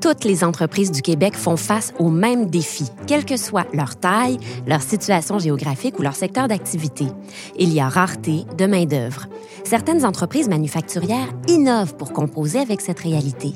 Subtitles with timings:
[0.00, 4.38] toutes les entreprises du Québec font face aux mêmes défis, quelle que soit leur taille,
[4.66, 7.06] leur situation géographique ou leur secteur d'activité.
[7.58, 9.26] Il y a rareté de main-d'œuvre.
[9.64, 13.52] Certaines entreprises manufacturières innovent pour composer avec cette réalité.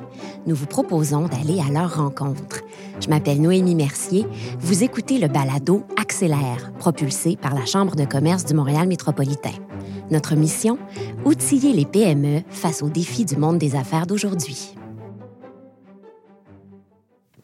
[0.46, 2.60] Nous vous proposons d'aller à leur rencontre.
[3.00, 4.26] Je m'appelle Noémie Mercier.
[4.60, 9.54] Vous écoutez le balado Accélère, propulsé par la Chambre de commerce du Montréal métropolitain.
[10.10, 10.78] Notre mission
[11.24, 14.74] Outiller les PME face aux défis du monde des affaires d'aujourd'hui.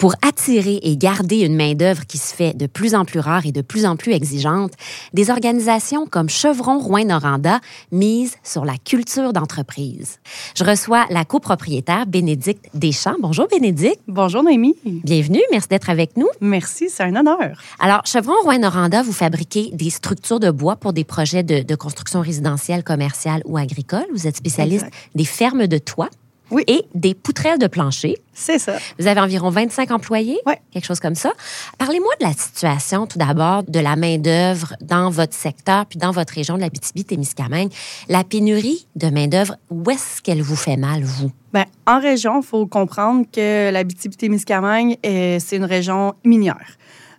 [0.00, 3.52] Pour attirer et garder une main-d'œuvre qui se fait de plus en plus rare et
[3.52, 4.72] de plus en plus exigeante,
[5.12, 7.60] des organisations comme Chevron Rouen Noranda
[7.92, 10.18] misent sur la culture d'entreprise.
[10.56, 13.16] Je reçois la copropriétaire Bénédicte Deschamps.
[13.20, 14.00] Bonjour Bénédicte.
[14.08, 14.74] Bonjour Noémie.
[14.86, 16.28] Bienvenue, merci d'être avec nous.
[16.40, 17.60] Merci, c'est un honneur.
[17.78, 21.74] Alors, Chevron Rouen Noranda, vous fabriquez des structures de bois pour des projets de, de
[21.74, 24.06] construction résidentielle, commerciale ou agricole.
[24.14, 25.10] Vous êtes spécialiste Exact.
[25.14, 26.08] des fermes de toit
[26.50, 26.64] Oui.
[26.66, 28.16] et des poutrelles de plancher.
[28.32, 28.76] C'est ça.
[28.98, 30.60] Vous avez environ 25 employés, Ouais.
[30.72, 31.32] quelque chose comme ça.
[31.78, 36.32] Parlez-moi de la situation, tout d'abord, de la main-d'œuvre dans votre secteur puis dans votre
[36.34, 37.70] région de la témiscamingue
[38.08, 41.30] La pénurie de main-d'œuvre, où est-ce qu'elle vous fait mal, vous?
[41.52, 46.76] Ben, en région, il faut comprendre que la témiscamingue c'est une région minière.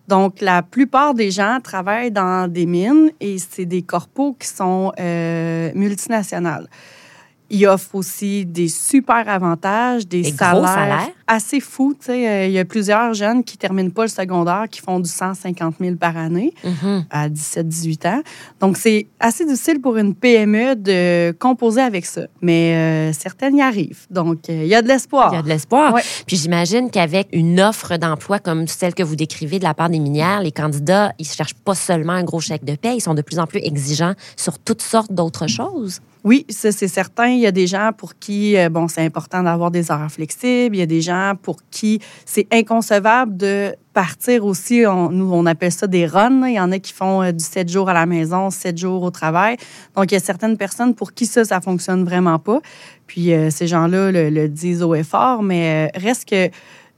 [0.07, 4.91] Donc, la plupart des gens travaillent dans des mines et c'est des corpos qui sont
[4.99, 6.67] euh, multinationales.
[7.53, 11.09] Ils offrent aussi des super avantages, des, Des salaires, salaires.
[11.27, 11.93] assez fous.
[11.99, 14.99] Tu sais, euh, il y a plusieurs jeunes qui terminent pas le secondaire, qui font
[14.99, 16.53] du 150 000 par année.
[16.63, 17.05] Mhm.
[17.09, 18.21] à 17-18 ans.
[18.59, 22.21] Donc, c'est assez difficile pour une PME de composer avec ça.
[22.41, 24.07] Mais euh, certaines y arrivent.
[24.09, 25.29] Donc, euh, il y a de l'espoir.
[25.33, 25.93] Il y a de l'espoir.
[25.93, 26.01] Ouais.
[26.25, 29.99] Puis j'imagine qu'avec une offre d'emploi comme celle que vous décrivez de la part des
[29.99, 33.21] minières, les candidats, ils cherchent pas seulement un gros chèque de paie, ils sont de
[33.21, 35.99] plus en plus exigeants sur toutes sortes d'autres choses.
[36.23, 37.25] Oui, ça, c'est certain.
[37.41, 40.75] Il y a des gens pour qui, euh, bon, c'est important d'avoir des horaires flexibles.
[40.75, 44.83] Il y a des gens pour qui c'est inconcevable de partir aussi.
[44.87, 46.47] On- nous, on appelle ça des runs.
[46.47, 49.01] Il y en a qui font euh, du 7 jours à la maison, 7 jours
[49.03, 49.57] au travail.
[49.95, 52.59] Donc, il y a certaines personnes pour qui ça, ça fonctionne vraiment pas.
[53.07, 56.49] Puis, euh, ces gens-là le, le disent haut et fort, mais reste que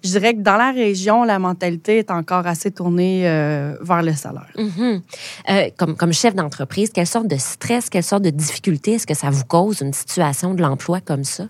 [0.03, 4.13] je dirais que dans la région, la mentalité est encore assez tournée euh, vers le
[4.13, 4.51] salaire.
[4.57, 5.01] Mhm.
[5.49, 9.13] Euh, comme, comme chef d'entreprise, quelle sorte de stress, quelle sorte de difficulté est-ce que
[9.13, 11.45] ça vous cause une situation de l'emploi comme ça?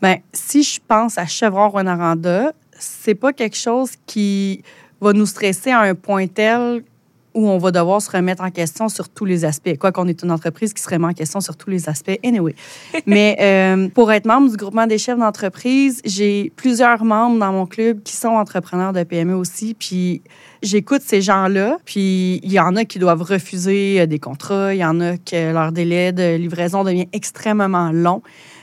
[0.00, 4.62] Ben, si je pense à Chevron Rwanda, c'est pas quelque chose qui
[5.00, 6.84] va nous stresser à un point tel
[7.38, 9.76] où on va devoir se remettre en question sur tous les aspects.
[9.78, 12.54] Quoi qu'on est une entreprise qui se remet en question sur tous les aspects, anyway.
[13.06, 17.66] Mais euh, pour être membre du groupement des chefs d'entreprise, j'ai plusieurs membres dans mon
[17.66, 19.74] club qui sont entrepreneurs de PME aussi.
[19.74, 20.22] Puis
[20.62, 21.78] j'écoute ces gens-là.
[21.84, 24.74] Puis il y en a qui doivent refuser euh, des contrats.
[24.74, 28.20] Il y en a que leur délai de livraison devient extrêmement long.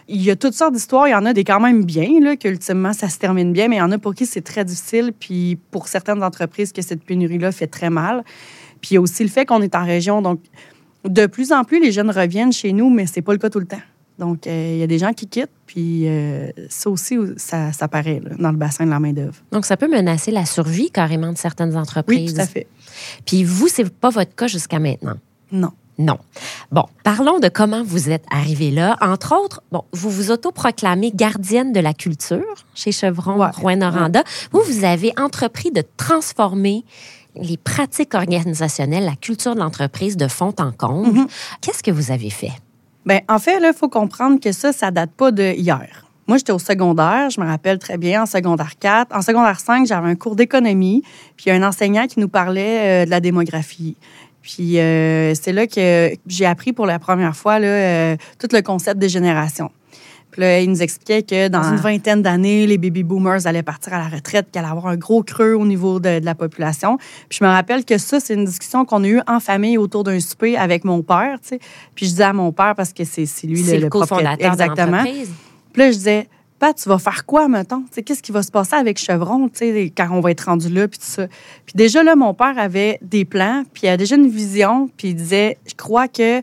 [0.08, 1.08] Il y a toutes sortes d'histoires.
[1.08, 3.78] Il y en a des quand même bien, là, qu'ultimement, ça se termine bien, mais
[3.78, 5.14] il y en a pour qui c'est très difficile.
[5.19, 8.24] Puis pour certaines entreprises, que cette pénurie-là fait très mal.
[8.85, 10.22] Puis il y a aussi le fait qu'on est en région.
[10.22, 10.40] Donc,
[11.06, 13.59] de plus en plus, les jeunes reviennent chez nous, mais c'est pas le cas tout
[13.59, 13.81] le temps.
[14.19, 17.88] Donc, euh, il y a des gens qui quittent, puis euh, ça aussi, ça, ça
[17.88, 19.34] paraît là, dans le bassin de la main-d'œuvre.
[19.51, 22.35] Donc, ça peut menacer la survie carrément de certaines Oui, entreprises.
[22.35, 22.68] tout à fait.
[23.25, 25.16] Puis vous, c'est pas votre cas jusqu'à maintenant?
[25.52, 25.72] Non.
[25.97, 26.19] Non.
[26.72, 28.97] Bon, parlons de comment vous êtes arrivé là.
[29.02, 32.44] Entre autres, bon, vous vous autoproclamez gardienne de la culture
[32.75, 33.50] chez Chevron Ouais.
[33.56, 34.22] Rouen-Noranda.
[34.52, 36.84] Vous, vous avez entrepris de transformer
[37.41, 41.12] les pratiques organisationnelles, la culture de l'entreprise de fond en comble.
[41.12, 41.28] Mhm.
[41.62, 42.53] Qu'est-ce que vous avez fait?
[43.06, 46.06] Bien, en fait, il faut comprendre que ça, ça date pas de hier.
[46.28, 49.16] Moi, j'étais au secondaire, je me rappelle très bien, en secondaire 4.
[49.16, 51.03] En secondaire 5, j'avais un cours d'économie,
[51.38, 53.96] puis un enseignant qui nous parlait euh, de la démographie.
[54.41, 58.62] Puis euh, c'est là que j'ai appris pour la première fois là, euh, tout le
[58.62, 59.72] concept des générations.
[60.35, 63.94] Puis là, il nous expliquait que dans une vingtaine d'années, les baby boomers allaient partir
[63.94, 66.97] à la retraite, qu'il allait avoir un gros creux au niveau de, de la population.
[67.29, 70.03] Puis je me rappelle que ça, c'est une discussion qu'on a eue en famille autour
[70.03, 71.38] d'un souper avec mon père.
[71.41, 71.59] tu sais.
[71.96, 75.03] Puis je disais à mon père, parce que c'est lui le, le cofondateur Exactement.
[75.03, 76.28] Puis là, je disais,
[76.59, 77.85] Pat, tu vas faire quoi, mettons?
[78.05, 80.90] Qu'est-ce qui va se passer avec Chevron, tu sais, quand on va être rendu là,
[80.90, 81.28] puis tout ça?
[81.66, 85.09] Puis déjà, là, mon père avait des plans, puis il avait déjà une vision, puis
[85.09, 86.41] il disait, je crois que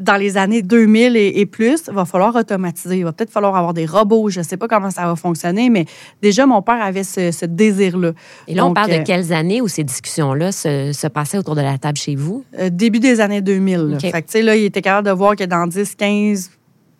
[0.00, 2.96] dans les années 2000 et, et plus, il va falloir automatiser.
[2.98, 4.30] Il va peut-être falloir avoir des robots.
[4.30, 5.84] Je ne sais pas comment ça va fonctionner, mais
[6.22, 8.12] déjà, mon père avait ce, ce désir-là.
[8.48, 11.54] Et là, on parle de euh, quelles années où ces discussions-là se, se passaient autour
[11.54, 12.44] de la table chez vous?
[12.58, 13.76] Euh, début des années 2000.
[13.78, 13.96] là.
[13.96, 14.10] OK.
[14.10, 16.50] Fait que, là, il était capable de voir que dans 10, 15,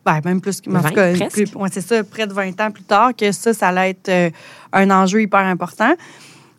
[0.05, 1.31] ben, même plus, que- en 20, tout cas, presque.
[1.31, 4.09] plus- ouais, c'est ça, près de 20 ans plus tard, que ça, ça allait être
[4.09, 4.29] euh,
[4.73, 5.93] un enjeu hyper important.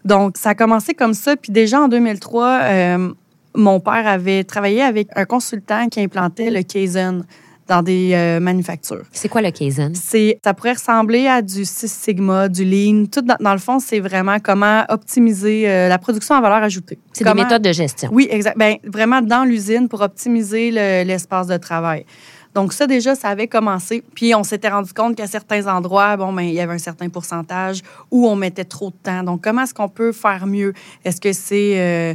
[0.04, 1.36] Donc, ça a commencé comme ça.
[1.36, 3.12] Puis déjà en 2003, euh,
[3.54, 7.24] mon père avait travaillé avec un consultant qui implantait le Kaizen
[7.68, 9.04] dans des euh, manufactures.
[9.12, 9.94] C'est quoi le Kaizen?
[9.94, 13.06] C'est, ça pourrait ressembler à du Six Sigma, du Lean.
[13.06, 16.98] Tout dans, dans le fond, c'est vraiment comment optimiser euh, la production à valeur ajoutée.
[17.12, 18.10] C'est des méthodes de gestion.
[18.12, 18.58] Oui, exact.
[18.58, 22.04] Ben, vraiment dans l'usine pour optimiser le- l'espace de travail.
[22.52, 24.02] Donc ça déjà, ça avait commencé.
[24.14, 27.08] Puis on s'était rendu compte qu'à certains endroits, bon, ben il y avait un certain
[27.08, 29.22] pourcentage où on mettait trop de temps.
[29.22, 30.74] Donc comment est-ce qu'on peut faire mieux?
[31.04, 32.14] Est-ce que c'est euh,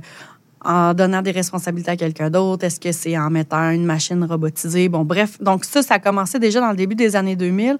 [0.68, 2.66] en donnant des responsabilités à quelqu'un d'autre?
[2.66, 4.90] Est-ce que c'est en mettant une machine robotisée?
[4.90, 5.42] Bon, bref.
[5.42, 7.78] Donc ça, ça a commencé déjà dans le début des années 2000.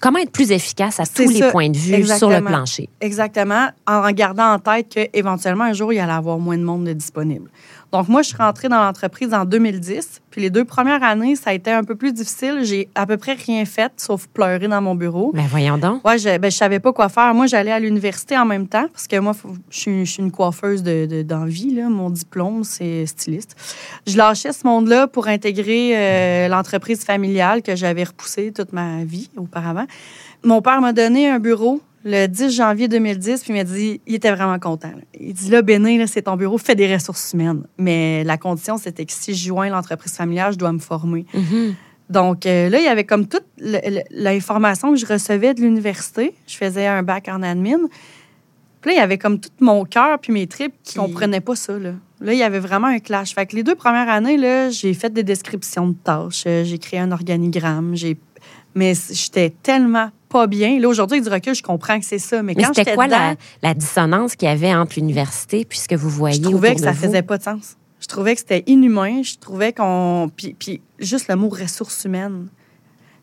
[0.00, 2.88] Comment être plus efficace à tous les points de vue sur le plancher?
[3.00, 6.84] Exactement, en gardant en tête qu'éventuellement, un jour, il y allait avoir moins de monde
[6.84, 7.50] de disponible.
[7.92, 10.20] Donc, moi, je suis rentrée dans l'entreprise en 2010.
[10.30, 12.60] Puis les deux premières années, ça a été un peu plus difficile.
[12.62, 15.30] J'ai à peu près rien fait, sauf pleurer dans mon bureau.
[15.34, 16.06] Ben voyons donc.
[16.06, 17.32] Ouais, je, ben, je savais pas quoi faire.
[17.32, 20.22] Moi, j'allais à l'université en même temps parce que moi, faut- je suis, je suis
[20.22, 21.74] une coiffeuse de, de- d'envie.
[21.74, 21.88] Là.
[21.88, 23.56] Mon diplôme, c'est styliste.
[24.06, 29.30] Je lâchais ce monde-là pour intégrer euh, l'entreprise familiale que j'avais repoussée toute ma vie
[29.36, 29.86] auparavant.
[30.44, 34.14] Mon père m'a donné un bureau le 10 janvier 2010, puis il m'a dit, il
[34.14, 34.88] était vraiment content.
[34.94, 35.02] là.
[35.18, 37.64] Il dit, là, Béné, là, c'est ton bureau, fais des ressources humaines.
[37.78, 41.26] Mais la condition, c'était que si je joins l'entreprise familiale, je dois me former.
[41.34, 41.74] Mhm.
[42.08, 43.42] Donc euh, là, il y avait comme toute
[44.10, 46.34] l'information que je recevais de l'université.
[46.46, 47.78] Je faisais un bac en admin.
[48.80, 51.40] Puis là, il y avait comme tout mon cœur puis mes tripes qui Qui- comprenaient
[51.40, 51.76] pas ça.
[51.78, 51.94] Là.
[52.20, 53.34] là, il y avait vraiment un clash.
[53.34, 56.44] Fait que les deux premières années, là, j'ai fait des descriptions de tâches.
[56.44, 57.96] J'ai créé un organigramme.
[57.96, 58.16] J'ai...
[58.76, 60.78] Mais j'étais tellement pas bien.
[60.78, 62.42] Là, aujourd'hui, avec du recul, je comprends que c'est ça.
[62.42, 65.78] Mais, Mais quand c'était quoi la, dedans, la dissonance qu'il y avait entre l'université puis
[65.78, 67.00] ce que vous voyez je trouvais que ça vous?
[67.06, 67.76] faisait pas de sens.
[68.00, 69.22] Je trouvais que c'était inhumain.
[69.22, 70.30] Je trouvais qu'on.
[70.36, 72.48] Puis, puis juste le mot ressources humaines.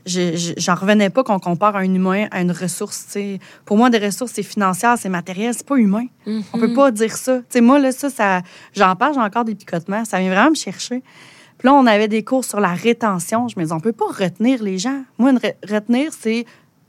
[0.06, 3.06] Je- je- J'en revenais pas qu'on compare un humain à une ressource.
[3.06, 3.40] tu sais.
[3.66, 6.06] Pour moi, des ressources, c'est financière, c'est matériel, c'est pas humain.
[6.26, 6.44] Mhm.
[6.54, 7.38] On peut pas dire ça.
[7.38, 8.42] Tu sais, moi, là, ça, ça
[8.76, 10.04] j'en parle, j'ai encore des picotements.
[10.04, 11.02] Ça vient vraiment me chercher.
[11.58, 13.48] Puis là, on avait des cours sur la rétention.
[13.48, 15.04] Je me disais, on peut pas retenir les gens.
[15.18, 16.46] Moi, une re- retenir, c'est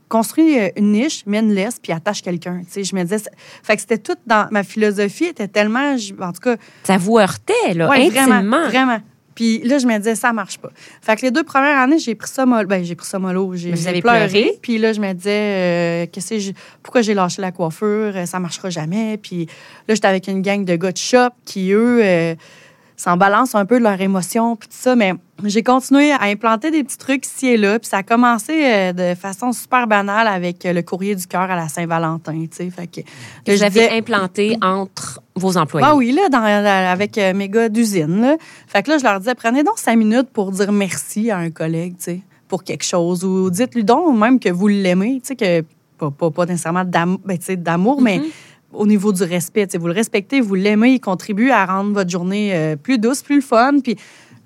[0.09, 2.59] construire une niche, mets une laisse, puis attache quelqu'un.
[2.65, 3.17] Tu sais, je me disais,
[3.63, 7.73] fait que c'était tout dans ma philosophie, était tellement, en tout cas, Ça vous heurtait,
[7.73, 8.41] là, Ouais, intimement.
[8.41, 8.99] Vraiment, vraiment.
[9.33, 10.69] Puis là, je me disais, ça marche pas.
[11.01, 12.65] Fait que les deux premières années, j'ai pris ça mollo.
[12.69, 13.51] Ben, j'ai pris ça mollo.
[13.53, 14.01] J'ai pleuré.
[14.01, 14.57] pleuré?
[14.61, 18.13] Puis là, je me disais, euh, qu'est-ce que j'ai- pourquoi j'ai lâché la coiffure?
[18.15, 19.17] Euh, Ça marchera jamais.
[19.17, 19.47] Puis
[19.89, 22.35] là, j'étais avec une gang de gars de shop qui, eux, euh,
[22.97, 24.95] s'en balancent un peu de leurs émotions, puis tout ça.
[24.95, 25.13] Mais
[25.43, 27.77] j'ai continué à implanter des petits trucs ici et là.
[27.79, 31.41] Puis ça a commencé euh, de façon super banale avec euh, le courrier du cœur
[31.41, 32.69] à la Saint-Valentin, tu sais.
[32.69, 35.85] Fait que, Que là, vous je avez disais- implanté entre vos employés.
[35.89, 38.37] ah oui, là, dans, la- avec euh, mes gars d'usine.
[38.67, 41.49] Fait que là, je leur disais, prenez donc cinq minutes pour dire merci à un
[41.49, 43.25] collègue, tu sais, pour quelque chose.
[43.25, 45.65] Ou dites-lui donc même que vous l'aimez, tu sais, que
[45.97, 48.25] pas, pas, pas nécessairement d'am- ben, d'amour, mais Mhm.
[48.75, 49.67] Au niveau du respect.
[49.67, 52.97] tu sais, Vous le respectez, vous l'aimez, il contribue à rendre votre journée euh, plus
[52.97, 53.79] douce, plus fun.
[53.83, 53.95] Puis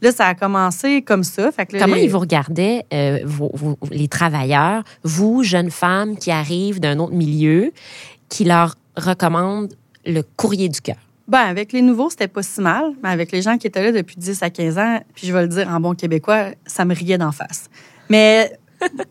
[0.02, 1.52] là, ça a commencé comme ça.
[1.52, 5.72] Fait que là, Comment les- ils vous regardaient, euh, vos- vos- les travailleurs, vous, jeunes
[5.72, 7.72] femmes qui arrivent d'un autre milieu,
[8.30, 9.74] qui leur recommandent
[10.06, 10.96] le courrier du cœur?
[11.28, 12.94] Ben, avec les nouveaux, c'était pas si mal.
[13.04, 15.44] Mais avec les gens qui étaient là depuis 10 à 15 ans, puis je vais
[15.44, 17.70] le dire en bon québécois, ça me riait d'en face.
[18.10, 18.52] Mais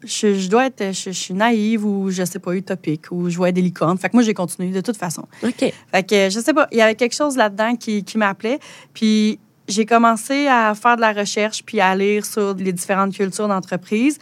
[0.05, 3.37] je, je dois être, je, je suis naïve ou je sais pas, utopique ou je
[3.37, 3.99] vois des licornes.
[3.99, 5.27] Fait que moi, j'ai continué de toute façon.
[5.43, 5.73] OK.
[5.91, 8.59] Fait que je sais pas, il y avait quelque chose là-dedans qui, qui m'appelait.
[8.95, 9.39] Puis
[9.69, 14.19] j'ai commencé à faire de la recherche puis à lire sur les différentes cultures d'entreprise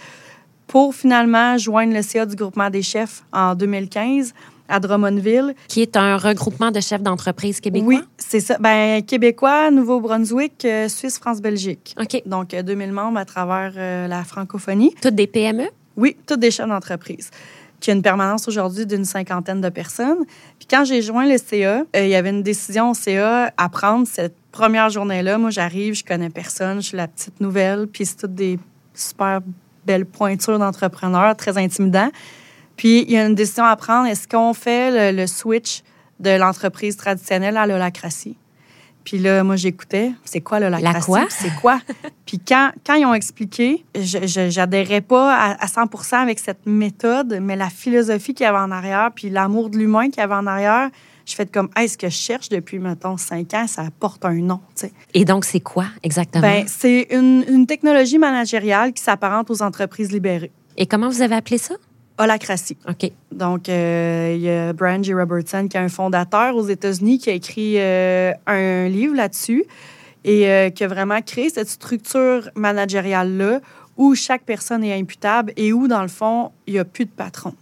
[0.67, 4.35] pour finalement joindre le CA du groupement des chefs en 2015
[4.69, 5.55] à Drummondville.
[5.69, 7.89] Qui est un regroupement de chefs d'entreprise québécois?
[7.89, 8.57] Oui, c'est ça.
[8.59, 11.95] Ben, Québécois, Nouveau-Brunswick, euh, Suisse, France, Belgique.
[12.01, 12.23] OK.
[12.27, 14.95] Donc, euh, 2000 membres à travers euh, la francophonie.
[15.01, 15.67] Toutes des PME?
[15.97, 17.31] Oui, toutes des chefs d'entreprise.
[17.81, 20.25] Qui a une permanence aujourd'hui d'une cinquantaine de personnes.
[20.59, 23.69] Puis quand j'ai joint le CA, euh, il y avait une décision au CA à
[23.69, 25.39] prendre cette première journée-là.
[25.39, 28.59] Moi, j'arrive, je connais personne, je suis la petite nouvelle, puis c'est toutes des
[28.95, 29.41] super
[29.85, 32.11] belles pointures d'entrepreneurs, très intimidants.
[32.77, 34.07] Puis il y a une décision à prendre.
[34.07, 35.83] Est-ce qu'on fait le, le switch
[36.21, 38.37] de l'entreprise traditionnelle à l'holacratie?
[39.07, 40.11] Puis là, moi, j'écoutais.
[40.25, 40.99] C'est quoi l'holacratie?
[40.99, 41.27] La quoi?
[41.31, 41.81] C'est quoi?
[42.27, 47.39] Puis quand, quand ils ont expliqué, je j'adhérais pas à, à 100% avec cette méthode,
[47.41, 50.35] mais la philosophie qu'il y avait en arrière, puis l'amour de l'humain qu'il y avait
[50.35, 50.91] en arrière,
[51.25, 54.35] je fais comme, hey, ce que je cherche depuis, mettons, 5 ans, ça porte un
[54.35, 54.61] nom.
[55.15, 56.43] Et donc, c'est quoi exactement?
[56.43, 60.51] Ben, c'est une, une technologie managériale qui s'apparente aux entreprises libérées.
[60.77, 61.75] Et comment vous avez appelé ça?
[62.19, 62.77] Holacratie.
[62.89, 63.11] OK.
[63.33, 65.13] Donc, euh, il y a Brian G.
[65.15, 69.65] Robertson, qui est un fondateur aux États-Unis, qui a écrit euh, un livre là-dessus
[70.25, 73.61] et euh, qui a vraiment créé cette structure managériale-là
[73.97, 77.11] où chaque personne est imputable et où, dans le fond, il n'y a plus de
[77.11, 77.55] patron.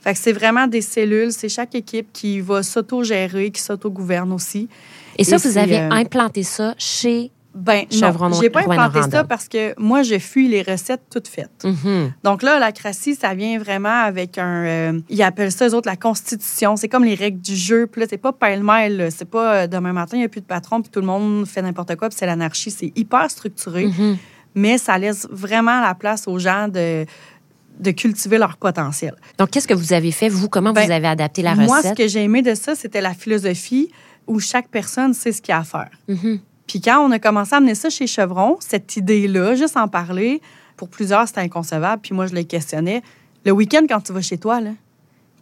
[0.00, 4.68] Fait que c'est vraiment des cellules, c'est chaque équipe qui va s'auto-gérer, qui s'auto-gouverne aussi.
[5.16, 9.02] Et ça, Et vous avez implanté ça chez Ben, Chevron non, j'ai pas Noranda.
[9.10, 11.64] ça parce que moi, je fuis les recettes toutes faites.
[11.64, 12.12] Mhm.
[12.24, 14.64] Donc là, la crassie, ça vient vraiment avec un...
[14.64, 16.74] euh, ils appellent ça, eux autres, la constitution.
[16.76, 17.86] C'est comme les règles du jeu.
[17.86, 19.08] Puis là, c'est pas pêle-mêle.
[19.16, 21.46] C'est pas euh, demain matin, il n'y a plus de patron, puis tout le monde
[21.46, 22.72] fait n'importe quoi, puis c'est l'anarchie.
[22.72, 24.16] C'est hyper structuré, Mhm.
[24.56, 27.06] mais ça laisse vraiment la place aux gens de,
[27.78, 29.14] de cultiver leur potentiel.
[29.38, 30.48] Donc, qu'est-ce que vous avez fait, vous?
[30.48, 31.96] Comment Ben, vous avez adapté la Moi, ce recette?
[31.96, 33.90] que j'ai aimé de ça, c'était la philosophie
[34.26, 35.90] où chaque personne sait ce qu'il y a à faire.
[36.08, 36.40] Mhm.
[36.66, 40.40] Puis quand on a commencé à amener ça chez Chevron, cette idée-là, juste en parler,
[40.76, 42.02] pour plusieurs, c'était inconcevable.
[42.02, 43.02] Puis moi, je les questionnais.
[43.44, 44.60] Le week-end, quand tu vas chez toi,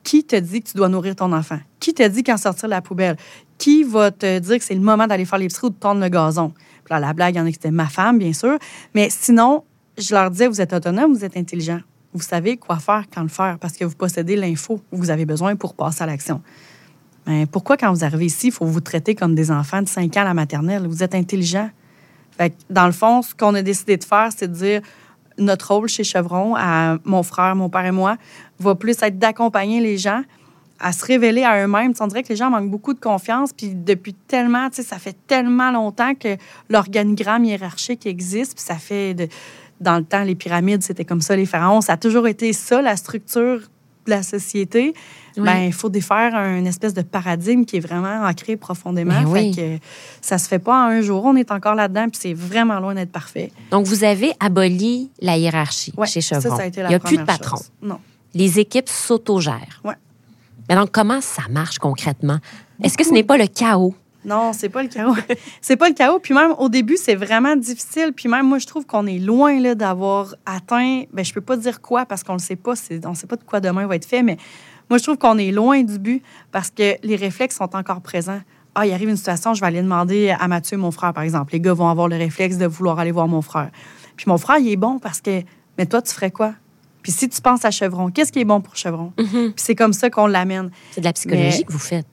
[0.03, 1.59] qui te dit que tu dois nourrir ton enfant?
[1.79, 3.17] Qui te dit qu'en sortir de la poubelle?
[3.59, 6.09] Qui va te dire que c'est le moment d'aller faire l'épicerie ou de tondre le
[6.09, 6.53] gazon?
[6.85, 8.59] Puis la blague, il y en a qui c'était ma femme, bien sûr.
[8.95, 9.65] Mais sinon,
[9.97, 11.81] je leur disais, vous êtes autonome, vous êtes intelligent.
[12.13, 15.25] Vous savez quoi faire, quand le faire, parce que vous possédez l'info que vous avez
[15.25, 16.43] besoin pour passer à l'action.
[17.27, 20.17] Mais pourquoi, quand vous arrivez ici, il faut vous traiter comme des enfants de 5
[20.17, 20.87] ans à la maternelle?
[20.87, 21.71] Vous êtes intelligent.
[22.37, 24.83] Fait que, dans le fond, ce qu'on a décidé de faire, c'est de dire
[25.39, 28.17] notre rôle chez Chevron, à mon frère, mon père et moi,
[28.59, 30.23] va plus être d'accompagner les gens
[30.81, 31.93] à se révéler à eux-mêmes.
[32.01, 34.99] On dirait que les gens manquent beaucoup de confiance, puis depuis tellement, tu sais, ça
[34.99, 36.37] fait tellement longtemps que
[36.69, 39.31] l'organigramme hiérarchique existe, puis ça fait,
[39.81, 42.83] dans le temps, les pyramides, c'était comme ça, les pharaons, ça a toujours été ça,
[42.83, 43.61] la structure
[44.07, 44.95] de la société.
[45.37, 45.45] Oui.
[45.45, 49.23] Ben, il faut défaire un espèce de paradigme qui est vraiment ancré profondément.
[49.23, 49.55] Ben oui.
[49.55, 49.85] Fait que
[50.21, 51.25] ça se fait pas en un jour.
[51.25, 53.53] On est encore là-dedans, puis c'est vraiment loin d'être parfait.
[53.71, 56.57] Donc, vous avez aboli la hiérarchie Ouais, chez Chevron.
[56.57, 57.57] ça a été la Il n'y a plus de patron.
[57.57, 57.71] chose.
[57.81, 57.99] Non.
[58.35, 59.83] Les équipes s'autogèrent.
[60.69, 62.39] Mais donc, comment ça marche concrètement?
[62.83, 63.95] Est-ce que ce n'est pas le chaos?
[64.25, 65.15] Non, c'est pas le chaos.
[65.61, 66.19] c'est pas le chaos.
[66.21, 68.13] Puis même au début, c'est vraiment difficile.
[68.15, 71.03] Puis même moi, je trouve qu'on est loin là, d'avoir atteint.
[71.13, 72.77] Ben, je peux pas dire quoi parce qu'on le sait pas.
[72.77, 74.23] C'est- On sait pas de quoi demain va être fait.
[74.23, 74.37] Mais
[74.89, 78.41] moi, je trouve qu'on est loin du but parce que les réflexes sont encore présents.
[78.75, 81.53] Ah, il arrive une situation, je vais aller demander à Mathieu, mon frère, par exemple.
[81.53, 83.71] Les gars vont avoir le réflexe de vouloir aller voir mon frère.
[84.17, 85.43] Puis mon frère, il est bon parce que.
[85.79, 86.55] Mais toi, tu ferais quoi?
[87.03, 89.13] Puis si tu penses à Chevron, qu'est-ce qui est bon pour Chevron?
[89.17, 90.71] Puis c'est comme ça qu'on l'amène.
[90.93, 92.07] C'est de la psychologie Mais- que vous faites.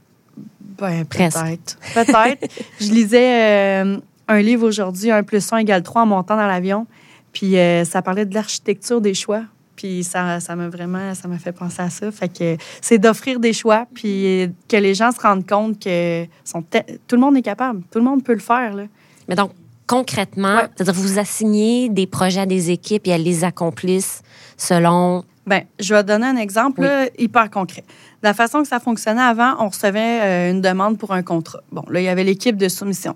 [0.79, 1.77] Ben, peut-être.
[1.93, 2.47] Peut-être.
[2.79, 6.87] je lisais euh, un livre aujourd'hui, 1 plus 1 égale 3 en montant dans l'avion.
[7.33, 9.43] Puis euh, ça parlait de l'architecture des choix.
[9.75, 12.11] Puis ça ça m'a vraiment, ça m'a fait penser à ça.
[12.11, 16.63] Fait que c'est d'offrir des choix, puis que les gens se rendent compte que sont
[17.07, 17.81] tout le monde est capable.
[17.89, 18.83] Tout le monde peut le faire, là.
[19.29, 19.51] Mais donc,
[19.87, 20.67] concrètement, Ouais.
[20.75, 24.21] c'est-à-dire vous assignez des projets à des équipes et elles les accomplissent
[24.57, 25.23] selon.
[25.49, 26.85] Ben, je vais te donner un exemple Oui.
[26.87, 27.81] là, hyper concret.
[28.21, 31.61] De la façon que ça fonctionnait avant, on recevait euh, une demande pour un contrat.
[31.71, 33.15] Bon, là, il y avait l'équipe de soumission.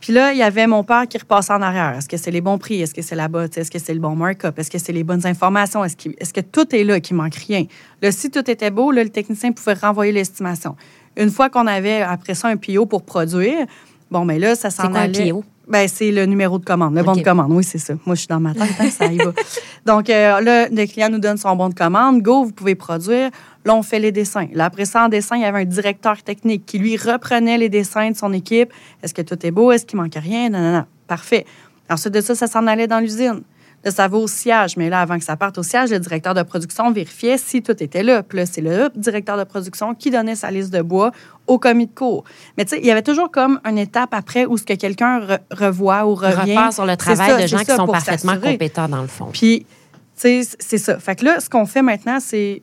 [0.00, 1.94] Puis là, il y avait mon père qui repassait en arrière.
[1.96, 2.82] Est-ce que c'est les bons prix?
[2.82, 3.56] Est-ce que c'est la botte?
[3.56, 4.58] Est-ce que c'est le bon markup?
[4.58, 5.82] Est-ce que c'est les bonnes informations?
[5.82, 7.64] Est-ce, qu'il- est-ce que tout est là, qu'il manque rien?
[8.02, 10.76] Là, si tout était beau, là, le technicien pouvait renvoyer l'estimation.
[11.16, 13.66] Une fois qu'on avait, après ça, un PO pour produire,
[14.10, 15.08] bon, mais là, ça s'en C'est quoi un.
[15.10, 15.44] PO?
[15.68, 17.50] Ben, c'est le numéro de commande, le bon de commande.
[17.50, 17.94] Oui, c'est ça.
[18.06, 19.32] Moi, je suis dans ma tête, hein, ça y va.
[19.86, 22.22] Donc, euh, là, le client nous donne son bon de commande.
[22.22, 23.30] Go, vous pouvez produire.
[23.64, 24.46] Là, on fait les dessins.
[24.52, 27.68] Là, après ça, en dessin, il y avait un directeur technique qui, lui, reprenait les
[27.68, 28.72] dessins de son équipe.
[29.02, 29.72] Est-ce que tout est beau?
[29.72, 30.50] Est-ce qu'il manque rien?
[30.50, 30.84] Non, non, non.
[31.08, 31.44] Parfait.
[31.90, 33.42] Ensuite de ça, ça s'en allait dans l'usine.
[33.84, 34.76] Là, ça va au siège.
[34.76, 37.80] Mais là, avant que ça parte au siège, le directeur de production vérifiait si tout
[37.80, 38.22] était là.
[38.22, 41.12] Puis là, c'est le directeur de production qui donnait sa liste de bois
[41.46, 42.24] au commis de cours.
[42.58, 45.20] Mais tu sais, il y avait toujours comme une étape après où ce que quelqu'un
[45.20, 46.56] re- revoit ou revient.
[46.56, 49.28] repart sur le travail ça, de gens qui sont parfaitement compétents dans le fond.
[49.32, 50.98] Puis, tu sais, c'est ça.
[50.98, 52.62] Fait que là, ce qu'on fait maintenant, c'est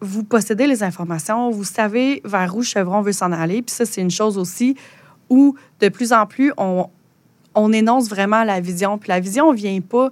[0.00, 3.60] vous possédez les informations, vous savez vers où Chevron veut s'en aller.
[3.62, 4.76] Puis ça, c'est une chose aussi
[5.28, 6.86] où, de plus en plus, on,
[7.54, 8.98] on énonce vraiment la vision.
[8.98, 10.10] Puis la vision ne vient pas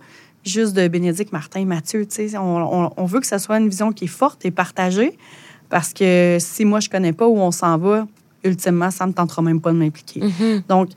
[0.48, 2.06] juste de Bénédicte, Martin, Mathieu.
[2.06, 2.36] tu sais.
[2.38, 5.16] On, on- on veut que ce soit une vision qui est forte et partagée.
[5.68, 8.06] Parce que si moi, je connais pas où on s'en va,
[8.42, 10.20] ultimement, ça ne me tentera même pas de m'impliquer.
[10.22, 10.62] Mhm.
[10.68, 10.88] Donc,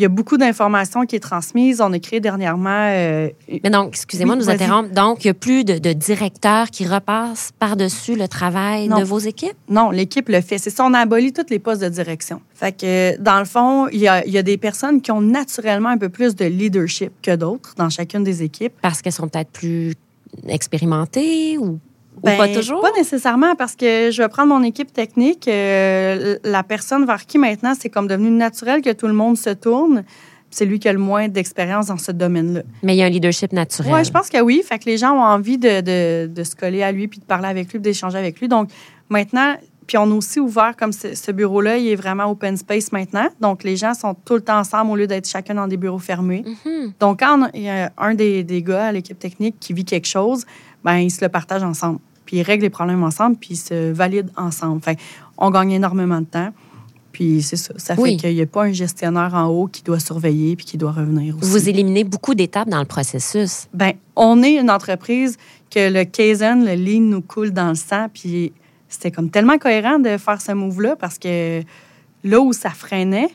[0.00, 1.82] il y a beaucoup d'informations qui est transmise.
[1.82, 3.28] On a créé dernièrement euh,
[3.62, 4.90] Mais donc, excusez-moi Oui, de nous interrompre.
[4.94, 8.98] Donc, il n'y a plus de, de directeurs qui repassent par-dessus le travail Non.
[8.98, 9.56] de vos équipes?
[9.68, 10.56] Non, l'équipe le fait.
[10.56, 12.40] C'est ça, on a aboli tous les postes de direction.
[12.54, 15.20] Fait que, dans le fond, il y a, il y a des personnes qui ont
[15.20, 18.72] naturellement un peu plus de leadership que d'autres dans chacune des équipes.
[18.80, 19.92] Parce qu'elles sont peut-être plus
[20.48, 21.78] expérimentées ou,
[22.22, 22.80] ou Ben, pas toujours?
[22.80, 25.48] Pas nécessairement, parce que je vais prendre mon équipe technique.
[25.48, 29.50] euh, la personne vers qui maintenant c'est comme devenu naturel que tout le monde se
[29.50, 30.04] tourne,
[30.50, 32.62] c'est lui qui a le moins d'expérience dans ce domaine-là.
[32.82, 33.92] Mais il y a un leadership naturel.
[33.94, 34.62] Oui, je pense que oui.
[34.66, 37.24] Fait que les gens ont envie de, de- de se coller à lui, puis de
[37.24, 38.48] parler avec lui, puis d'échanger avec lui.
[38.48, 38.68] Donc,
[39.08, 39.54] maintenant,
[39.86, 43.26] puis on a aussi ouvert, comme ce, bureau-là, il est vraiment open space maintenant.
[43.40, 45.98] Donc, les gens sont tout le temps ensemble au lieu d'être chacun dans des bureaux
[45.98, 46.44] fermés.
[46.64, 46.92] Mhm.
[47.00, 50.06] Donc, quand il y a un des, des gars à l'équipe technique qui vit quelque
[50.08, 50.44] chose,
[50.84, 51.98] ben ils se le partagent ensemble.
[52.30, 54.80] Puis ils règlent les problèmes ensemble, puis ils se valident ensemble.
[54.82, 54.96] Fait
[55.36, 56.50] on gagne énormément de temps.
[57.10, 57.74] Puis c'est ça.
[57.76, 58.12] Ça Oui.
[58.12, 60.92] fait qu'il n'y a pas un gestionnaire en haut qui doit surveiller puis qui doit
[60.92, 61.50] revenir aussi.
[61.50, 63.66] Vous éliminez beaucoup d'étapes dans le processus.
[63.74, 65.38] Ben, on est une entreprise
[65.72, 68.06] que le Kaizen, le Lean nous coule dans le sang.
[68.14, 68.52] Puis
[68.88, 71.62] c'était comme tellement cohérent de faire ce move-là parce que
[72.22, 73.30] là où ça freinait,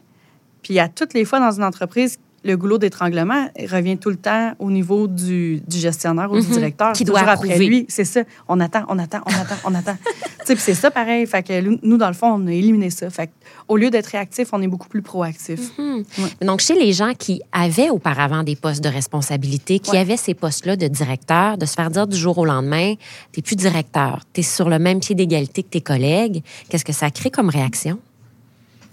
[0.63, 4.53] puis à toutes les fois dans une entreprise, le goulot d'étranglement revient tout le temps
[4.59, 6.53] au niveau du, du gestionnaire ou du Mhm.
[6.53, 6.93] directeur.
[6.93, 7.85] Qui doit après lui.
[7.89, 8.21] C'est ça.
[8.47, 9.97] On attend, on attend, on attend, on attend.
[10.45, 11.25] tu c'est ça pareil.
[11.25, 13.09] Fait que nous, dans le fond, on a éliminé ça.
[13.09, 13.31] Fait que
[13.67, 15.75] au lieu d'être réactif, on est beaucoup plus proactif.
[15.77, 16.03] Hmm.
[16.19, 16.45] Ouais.
[16.45, 19.97] Donc, chez les gens qui avaient auparavant des postes de responsabilité, qui Ouais.
[19.97, 22.93] avaient ces postes-là de directeur, de se faire dire du jour au lendemain,
[23.31, 27.09] t'es plus directeur, t'es sur le même pied d'égalité que tes collègues, qu'est-ce que ça
[27.09, 27.97] crée comme réaction?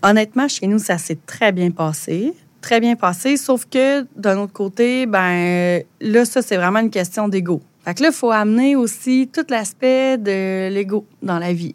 [0.03, 2.33] Honnêtement, chez nous, ça s'est très bien passé.
[2.63, 7.29] Très bien passé, sauf que d'un autre côté, ben là, ça, c'est vraiment une question
[7.29, 7.61] d'ego.
[7.85, 11.75] Fait que là, il faut amener aussi tout l'aspect de l'ego dans la vie.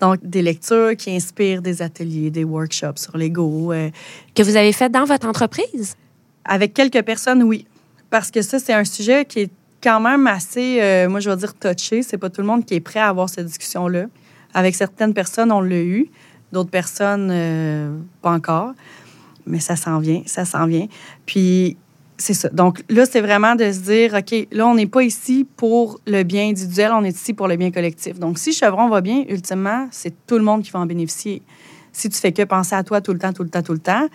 [0.00, 3.72] Donc, des lectures qui inspirent des ateliers, des workshops sur l'ego.
[3.72, 3.88] euh,
[4.34, 5.96] Que vous avez fait dans votre entreprise?
[6.46, 7.66] avec quelques personnes, oui.
[8.10, 9.50] Parce que ça, c'est un sujet qui est
[9.82, 12.02] quand même assez, euh, moi, je vais dire touché.
[12.02, 14.04] C'est pas tout le monde qui est prêt à avoir cette discussion-là.
[14.52, 16.10] Avec certaines personnes, on l'a eu.
[16.52, 18.74] D'autres personnes, euh, pas encore.
[19.46, 20.86] Mais ça s'en vient, ça s'en vient.
[21.26, 21.76] Puis,
[22.16, 22.48] c'est ça.
[22.50, 26.22] Donc, là, c'est vraiment de se dire, OK, là, on n'est pas ici pour le
[26.22, 28.18] bien individuel, on est ici pour le bien collectif.
[28.18, 31.42] Donc, si Chevron va bien, ultimement, c'est tout le monde qui va en bénéficier.
[31.92, 33.78] Si tu fais que penser à toi tout le temps, tout le temps, tout le
[33.78, 34.08] temps,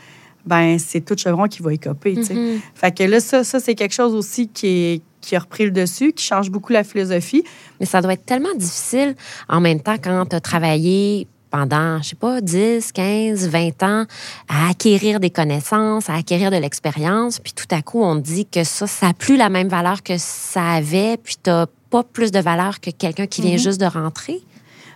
[0.45, 2.33] ben c'est tout Chevron qui va écoper, sais.
[2.33, 2.59] Mhm.
[2.73, 5.71] Fait que là, ça, ça c'est quelque chose aussi qui, est, qui a repris le
[5.71, 7.43] dessus, qui change beaucoup la philosophie.
[7.79, 9.15] Mais ça doit être tellement difficile
[9.47, 14.05] en même temps quand tu as travaillé pendant, je sais pas, 10, 15, 20 ans
[14.47, 18.63] à acquérir des connaissances, à acquérir de l'expérience, puis tout à coup, on dit que
[18.63, 21.49] ça, ça n'a plus la même valeur que ça avait, puis tu
[21.89, 23.57] pas plus de valeur que quelqu'un qui vient Mhm.
[23.57, 24.41] juste de rentrer.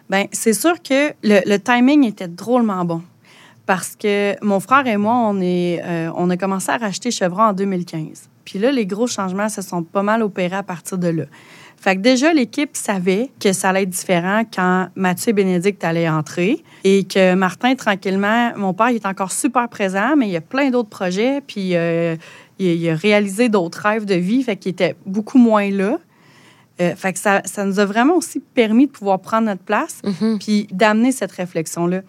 [0.09, 3.01] Ben c'est sûr que le, le timing était drôlement bon.
[3.65, 7.43] Parce que mon frère et moi, on, est, euh, on a commencé à racheter Chevron
[7.43, 8.29] en 2015.
[8.45, 11.23] Puis là, les gros changements se sont pas mal opérés à partir de là.
[11.83, 16.07] Fait que déjà, l'équipe savait que ça allait être différent quand Mathieu et Bénédicte allaient
[16.07, 20.37] entrer et que Martin, tranquillement, mon père, il est encore super présent, mais il y
[20.37, 22.15] a plein d'autres projets, puis euh,
[22.57, 25.97] il, il a réalisé d'autres rêves de vie, fait qu'il était beaucoup moins là.
[26.79, 29.99] Euh, fait que ça, ça nous a vraiment aussi permis de pouvoir prendre notre place
[30.05, 30.39] Mhm.
[30.39, 31.99] puis d'amener cette réflexion-là.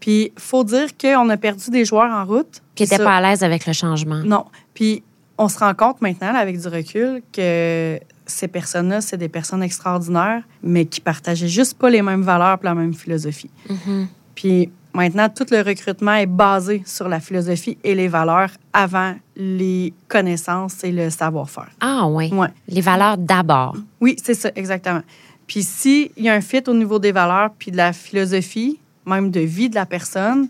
[0.00, 2.62] Puis, faut dire qu'on a perdu des joueurs en route.
[2.74, 4.22] Qui ça- pas à l'aise avec le changement.
[4.24, 4.46] Non.
[4.72, 5.02] Puis,
[5.36, 9.62] on se rend compte maintenant, là, avec du recul, que ces personnes-là, c'est des personnes
[9.62, 13.50] extraordinaires, mais qui partageaient juste pas les mêmes valeurs et la même philosophie.
[13.68, 14.08] Mhm.
[14.34, 19.92] Puis, maintenant, tout le recrutement est basé sur la philosophie et les valeurs avant les
[20.08, 21.70] connaissances et le savoir-faire.
[21.80, 22.32] Ah oui.
[22.32, 22.48] Ouais.
[22.68, 23.76] Les valeurs d'abord.
[24.00, 25.02] Oui, c'est ça, exactement.
[25.46, 29.30] Puis s'il y a un fit au niveau des valeurs puis de la philosophie, même
[29.30, 30.48] de vie de la personne,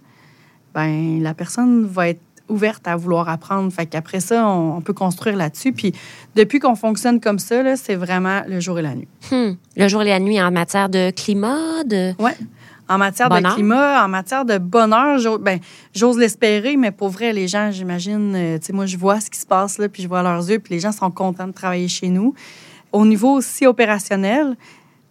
[0.75, 3.73] ben la personne va être ouverte à vouloir apprendre.
[3.73, 5.73] Fait qu'après ça, on, on peut construire là-dessus.
[5.73, 5.93] Puis
[6.37, 9.09] depuis qu'on fonctionne comme ça, là, c'est vraiment le jour et la nuit.
[9.31, 9.53] Hmm.
[9.77, 12.13] Le jour et la nuit en matière de climat, de...
[12.19, 12.37] Ouais.
[12.89, 13.53] En matière Bonheur?
[13.53, 15.61] de climat, en matière de bonheur, j'ose ben,
[15.95, 19.31] j'ose l'espérer, mais pour vrai, les gens, j'imagine, euh, tu sais, moi, je vois ce
[19.31, 21.53] qui se passe là, puis je vois leurs yeux, puis les gens sont contents de
[21.53, 22.35] travailler chez nous.
[22.91, 24.57] Au niveau aussi opérationnel,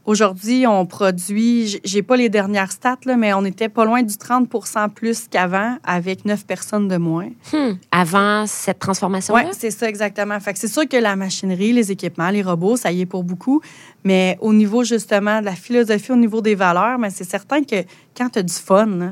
[0.06, 4.18] aujourd'hui, on produit, j'ai pas les dernières stats, là, mais on était pas loin du
[4.18, 4.50] 30
[4.94, 7.30] plus qu'avant, avec 9 personnes de moins.
[7.54, 7.74] Hmm.
[7.92, 9.46] Avant cette transformation-là?
[9.46, 10.40] Oui, c'est ça exactement.
[10.40, 13.24] Fait que c'est sûr que la machinerie, les équipements, les robots, ça y est pour
[13.24, 13.62] beaucoup.
[14.04, 17.84] Mais au niveau justement de la philosophie, au niveau des valeurs, mais c'est certain que
[18.16, 19.12] quand tu as du fun, là,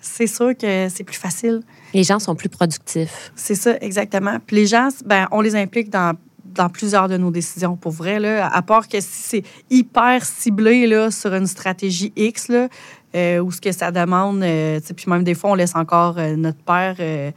[0.00, 1.62] c'est sûr que c'est plus facile.
[1.92, 3.32] Les gens sont plus productifs.
[3.34, 4.38] C'est ça exactement.
[4.46, 6.14] Puis les gens, ben, on les implique dans
[6.58, 8.18] dans plusieurs de nos décisions, pour vrai.
[8.18, 12.68] Là, à part que si c'est hyper ciblé là, sur une stratégie X, là,
[13.14, 16.36] euh, ou ce que ça demande, euh, puis même des fois, on laisse encore euh,
[16.36, 17.30] notre père euh,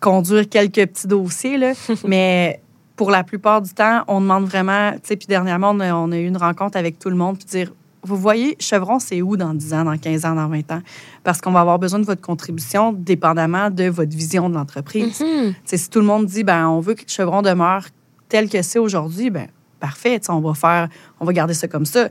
[0.00, 1.58] conduire quelques petits dossiers.
[1.58, 1.72] Là,
[2.06, 2.60] mais
[2.96, 6.26] pour la plupart du temps, on demande vraiment, puis dernièrement, on a, on a eu
[6.26, 7.72] une rencontre avec tout le monde, puis dire,
[8.04, 10.82] vous voyez, Chevron, c'est où dans 10 ans, dans 15 ans, dans 20 ans?
[11.24, 15.20] Parce qu'on va avoir besoin de votre contribution dépendamment de votre vision de l'entreprise.
[15.64, 17.86] Sais, si tout le monde dit, ben, on veut que Chevron demeure
[18.28, 19.48] tel que c'est aujourd'hui, ben,
[19.80, 20.88] parfait, on va faire,
[21.20, 22.08] on va garder ça comme ça.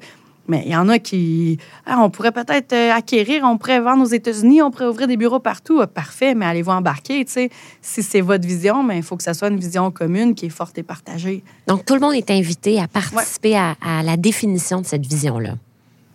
[0.48, 4.04] Mais il y en a qui, Ah, on pourrait peut-être euh, acquérir, on pourrait vendre
[4.04, 5.80] aux États-Unis, on pourrait ouvrir des bureaux partout.
[5.82, 7.50] Ah, parfait, mais allez-vous embarquer, tu sais?
[7.82, 10.50] Si c'est votre vision, mais il faut que ça soit une vision commune qui est
[10.50, 11.44] forte et partagée.
[11.68, 15.56] Donc, tout le monde est invité à participer à, à la définition de cette vision-là.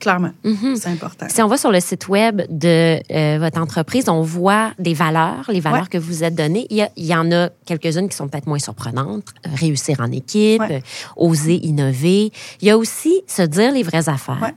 [0.03, 0.75] Clairement, Mhm.
[0.75, 1.27] c'est important.
[1.29, 5.49] Si on va sur le site web de euh, votre entreprise, on voit des valeurs,
[5.49, 5.89] les valeurs Ouais.
[5.89, 6.67] que vous êtes données.
[6.71, 9.29] Il y, a- il y en a quelques-unes qui sont peut-être moins surprenantes.
[9.47, 10.79] Euh, Réussir en équipe, Ouais.
[10.79, 10.81] euh,
[11.17, 12.33] oser innover.
[12.61, 14.55] Il y a aussi se dire les vraies affaires Ouais.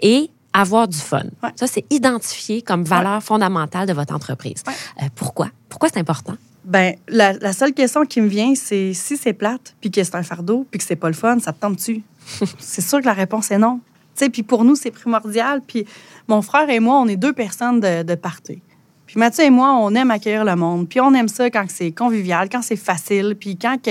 [0.00, 1.22] et avoir du fun.
[1.56, 4.62] Ça, c'est identifié comme valeur fondamentale de votre entreprise.
[4.68, 5.48] Euh, pourquoi?
[5.70, 6.34] Pourquoi c'est important?
[6.64, 10.14] Ben, la, la seule question qui me vient, c'est si c'est plate, puis que c'est
[10.14, 12.02] un fardeau, puis que c'est pas le fun, ça te tente-tu?
[12.58, 13.80] c'est sûr que la réponse est non.
[14.30, 15.60] Puis pour nous, c'est primordial.
[15.66, 15.84] Puis
[16.28, 18.62] mon frère et moi, on est deux personnes de, de party.
[19.06, 20.88] Puis Mathieu et moi, on aime accueillir le monde.
[20.88, 23.90] Puis on aime ça quand c'est convivial, quand c'est facile, puis quand, que,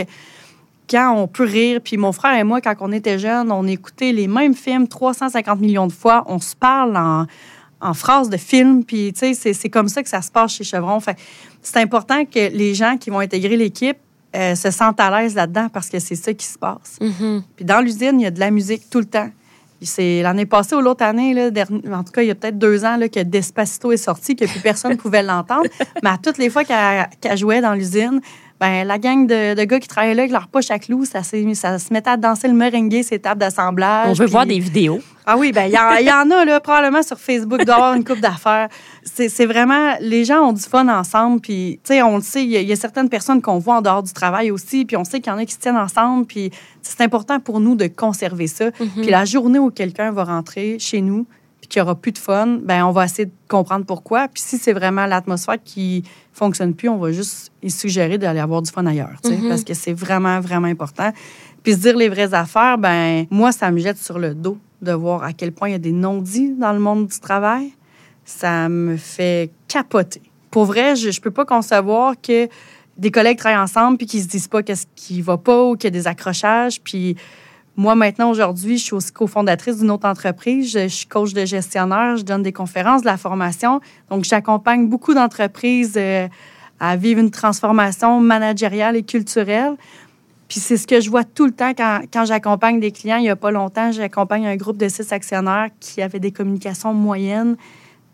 [0.89, 1.79] quand on peut rire.
[1.83, 5.59] Puis mon frère et moi, quand on était jeunes, on écoutait les mêmes films 350
[5.59, 6.23] millions de fois.
[6.27, 7.25] On se parle en,
[7.81, 8.83] en phrases de films.
[8.83, 10.99] Puis, tu sais, c'est- comme ça que ça se passe chez Chevron.
[10.99, 11.17] Fait
[11.61, 13.97] c'est important que les gens qui vont intégrer l'équipe
[14.35, 16.97] euh, se sentent à l'aise là-dedans parce que c'est ça qui se passe.
[17.55, 19.29] Puis dans l'usine, il y a de la musique tout le temps.
[19.81, 21.49] C'est l'année passée ou l'autre année, là,
[21.91, 24.45] en tout cas, il y a peut-être deux ans là, que Despacito est sorti, que
[24.45, 25.67] plus personne ne pouvait l'entendre.
[26.03, 28.21] Mais à toutes les fois qu'elle jouait dans l'usine,
[28.61, 31.23] ben, la gang de, de gars qui travaillaient là avec leur poche à clous, ça,
[31.23, 31.35] se
[31.93, 34.07] mettait à danser le merengue, ces tables d'assemblage.
[34.09, 34.99] On veut Puis- voir des vidéos.
[35.25, 37.65] ah oui, ben il y, en- il y en a là, probablement sur Facebook, il
[37.65, 38.69] doit y avoir une coupe d'affaires.
[39.03, 42.51] C'est vraiment, les gens ont du fun ensemble, puis tu sais, on le sait, il
[42.51, 44.95] y, a- il y a certaines personnes qu'on voit en dehors du travail aussi, puis
[44.95, 46.51] on sait qu'il y en a qui se tiennent ensemble, puis
[46.83, 48.69] c'est important pour nous de conserver ça.
[48.71, 51.25] Puis la journée où quelqu'un va rentrer chez nous,
[51.71, 54.27] qu'il n'y aura plus de fun, ben on va essayer de comprendre pourquoi.
[54.27, 56.03] Puis si c'est vraiment l'atmosphère qui
[56.33, 59.63] fonctionne plus, on va juste y suggérer d'aller avoir du fun ailleurs, tu sais, parce
[59.63, 61.13] que c'est vraiment, vraiment important.
[61.63, 64.91] Puis se dire les vraies affaires, ben moi, ça me jette sur le dos de
[64.91, 67.71] voir à quel point il y a des non-dits dans le monde du travail.
[68.25, 70.21] Ça me fait capoter.
[70.49, 72.49] Pour vrai, je ne peux pas concevoir que
[72.97, 75.85] des collègues travaillent ensemble puis qu'ils se disent pas qu'est-ce qui va pas ou qu'il
[75.85, 76.81] y a des accrochages.
[76.81, 77.15] Puis
[77.77, 80.71] moi, maintenant, aujourd'hui, je suis aussi cofondatrice d'une autre entreprise.
[80.71, 82.17] Je, je suis coach de gestionnaire.
[82.17, 83.79] Je donne des conférences, de la formation.
[84.09, 86.27] Donc, j'accompagne beaucoup d'entreprises euh,
[86.79, 89.77] à vivre une transformation managériale et culturelle.
[90.51, 93.15] Puis c'est ce que je vois tout le temps quand, quand j'accompagne des clients.
[93.15, 96.93] Il n'y a pas longtemps, j'accompagne un groupe de six actionnaires qui avaient des communications
[96.93, 97.55] moyennes.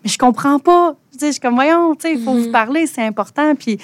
[0.04, 0.96] Mais je comprends pas.
[1.13, 3.56] Tu sais, je suis comme, voyons, il faut vous parler, c'est important.
[3.56, 3.80] Puis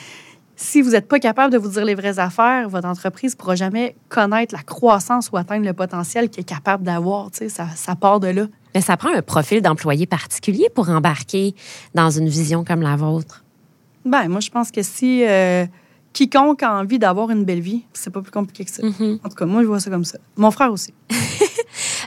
[0.56, 3.56] si vous n'êtes pas capable de vous dire les vraies affaires, votre entreprise ne pourra
[3.56, 7.30] jamais connaître la croissance ou atteindre le potentiel qu'elle est capable d'avoir.
[7.32, 8.48] Ça, ça part de là.
[8.76, 11.56] Mais ça prend un profil d'employé particulier pour embarquer
[11.96, 13.44] dans une vision comme la vôtre.
[14.06, 15.66] Ben, moi, je pense que si euh,
[16.12, 18.84] quiconque a envie d'avoir une belle vie, c'est pas plus compliqué que ça.
[18.84, 20.18] En tout cas, moi, je vois ça comme ça.
[20.36, 20.94] Mon frère aussi.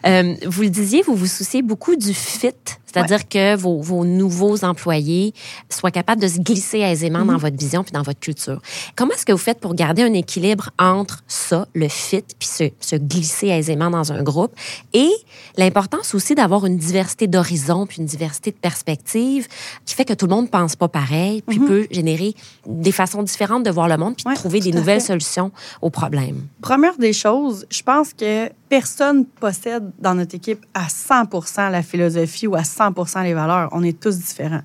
[0.06, 2.52] Euh, vous le disiez, vous vous souciez beaucoup du fit,
[2.84, 5.34] c'est-à-dire que vos, vos nouveaux employés
[5.68, 8.60] soient capables de se glisser aisément dans votre vision puis dans votre culture.
[8.94, 12.70] Comment est-ce que vous faites pour garder un équilibre entre ça, le fit, puis se,
[12.80, 14.52] se glisser aisément dans un groupe,
[14.92, 15.10] et
[15.56, 19.48] l'importance aussi d'avoir une diversité d'horizons puis une diversité de perspectives
[19.84, 22.34] qui fait que tout le monde pense pas pareil, puis peut générer
[22.66, 25.08] des façons différentes de voir le monde puis de trouver des nouvelles fait.
[25.08, 25.50] solutions
[25.82, 26.46] aux problèmes.
[26.60, 28.95] Première des choses, je pense que personne
[29.40, 33.68] possède dans notre équipe à 100% la philosophie ou à 100% les valeurs.
[33.72, 34.62] On est tous différents.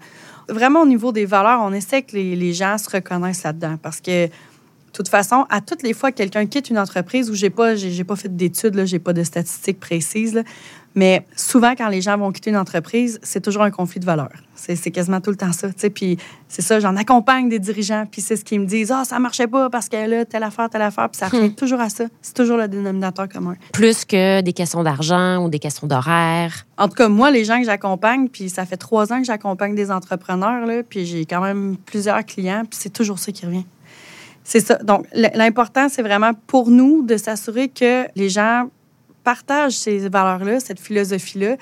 [0.50, 4.02] Vraiment, au niveau des valeurs, on essaie que les, les gens se reconnaissent là-dedans parce
[4.02, 4.28] que,
[4.92, 7.76] de toute façon, à toutes les fois que quelqu'un quitte une entreprise où j'ai pas,
[7.76, 10.44] j'ai, pas fait d'études, j'ai pas de statistiques précises, là,
[10.94, 14.44] mais souvent, quand les gens vont quitter une entreprise, c'est toujours un conflit de valeurs.
[14.56, 15.70] C'est, c'est quasiment tout le temps ça.
[15.90, 16.18] Puis
[16.50, 18.92] c'est ça, j'en accompagne des dirigeants, puis c'est ce qu'ils me disent.
[18.92, 21.80] Ah, ça marchait pas parce que là, telle affaire, telle affaire, puis ça revient toujours
[21.80, 22.06] à ça.
[22.22, 23.56] C'est toujours le dénominateur commun.
[23.72, 26.66] Plus que des questions d'argent ou des questions d'horaire.
[26.78, 29.76] En tout cas, moi, les gens que j'accompagne, puis ça fait trois ans que j'accompagne
[29.76, 33.66] des entrepreneurs, là, puis j'ai quand même plusieurs clients, puis c'est toujours ça qui revient.
[34.44, 34.76] C'est ça.
[34.78, 38.70] Donc, l'important, c'est vraiment pour nous de s'assurer que les gens
[39.24, 41.58] partagent ces valeurs-là, cette philosophie-là.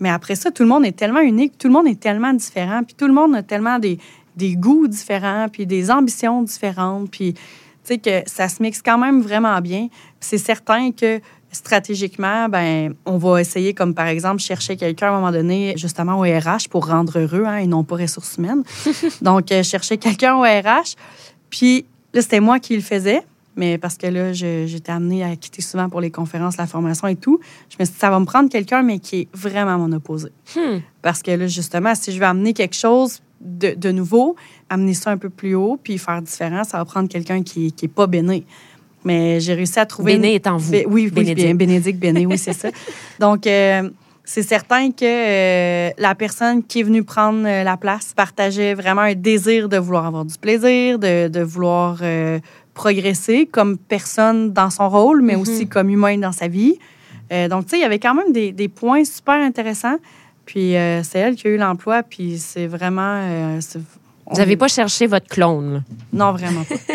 [0.00, 2.82] Mais après ça, tout le monde est tellement unique, tout le monde est tellement différent,
[2.84, 3.98] puis tout le monde a tellement des,
[4.36, 7.40] des goûts différents, puis des ambitions différentes, puis tu
[7.82, 9.88] sais que ça se mixe quand même vraiment bien.
[10.20, 15.14] C'est certain que stratégiquement, ben, on va essayer, comme par exemple, chercher quelqu'un à un
[15.14, 18.62] moment donné, justement au RH pour rendre heureux, hein, et non pas ressources humaines.
[19.22, 20.94] Donc, euh, chercher quelqu'un au RH.
[21.50, 21.84] Puis
[22.14, 23.22] là, c'était moi qui le faisais,
[23.56, 27.16] mais parce que là, j'étais amenée à quitter souvent pour les conférences, la formation et
[27.16, 27.40] tout.
[27.70, 30.28] Je me suis dit, ça va me prendre quelqu'un, mais qui est vraiment mon opposé.
[30.54, 30.78] Hmm.
[31.02, 34.36] Parce que là, justement, si je veux amener quelque chose de, de nouveau,
[34.68, 37.88] amener ça un peu plus haut, puis faire différent, ça va prendre quelqu'un qui n'est
[37.88, 38.44] pas béné.
[39.04, 40.14] Mais j'ai réussi à trouver...
[40.14, 41.40] Béné une- étant vous, oui, oui, Bénédicte.
[41.40, 42.68] bien, Bénédicte Béné, oui, c'est ça.
[43.20, 43.88] Donc, euh,
[44.30, 49.00] c'est certain que euh, la personne qui est venue prendre euh, la place partageait vraiment
[49.00, 52.38] un désir de vouloir avoir du plaisir, de, de vouloir euh,
[52.74, 55.40] progresser comme personne dans son rôle, mais Mhm.
[55.40, 56.78] aussi comme humain dans sa vie.
[57.50, 59.96] Donc, tu sais, il y avait quand même des, des points super intéressants.
[60.46, 63.58] Puis, c'est elle qui a eu l'emploi, puis c'est vraiment...
[64.30, 65.82] Vous n'avez pas cherché votre clone.
[66.12, 66.74] Non, vraiment pas.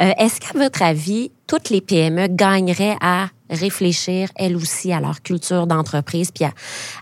[0.00, 5.20] Euh, est-ce qu'à votre avis, toutes les PME gagneraient à réfléchir, elles aussi, à leur
[5.20, 6.46] culture d'entreprise, puis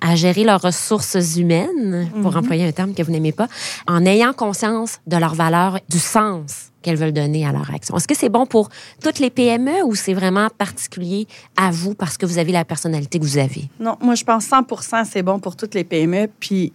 [0.00, 2.38] à, gérer leurs ressources humaines, pour mhm.
[2.38, 3.46] employer un terme que vous n'aimez pas,
[3.87, 7.96] en ayant conscience de leur valeur, du sens qu'elles veulent donner à leur action?
[7.96, 8.68] Est-ce que c'est bon pour
[9.02, 11.26] toutes les PME ou c'est vraiment particulier
[11.57, 13.68] à vous parce que vous avez la personnalité que vous avez?
[13.78, 16.28] Non, moi, je pense 100% c'est bon pour toutes les PME.
[16.40, 16.72] Puis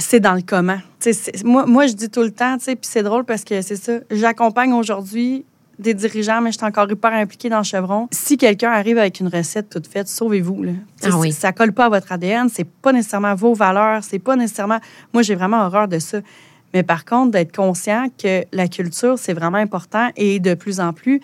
[0.00, 0.78] c'est dans le comment.
[1.44, 3.92] Moi, moi, je dis tout le temps, puis c'est drôle parce que c'est ça.
[4.10, 5.44] J'accompagne aujourd'hui
[5.78, 8.08] des dirigeants, mais je suis encore hyper impliquée dans Chevron.
[8.10, 10.62] Si quelqu'un arrive avec une recette toute faite, sauvez-vous.
[10.62, 10.72] Là.
[11.04, 11.32] Ah oui.
[11.32, 14.78] Ça colle pas à votre ADN, c'est pas nécessairement vos valeurs, c'est pas nécessairement.
[15.14, 16.18] Moi, j'ai vraiment horreur de ça.
[16.74, 20.92] Mais par contre, d'être conscient que la culture, c'est vraiment important et de plus en
[20.92, 21.20] plus.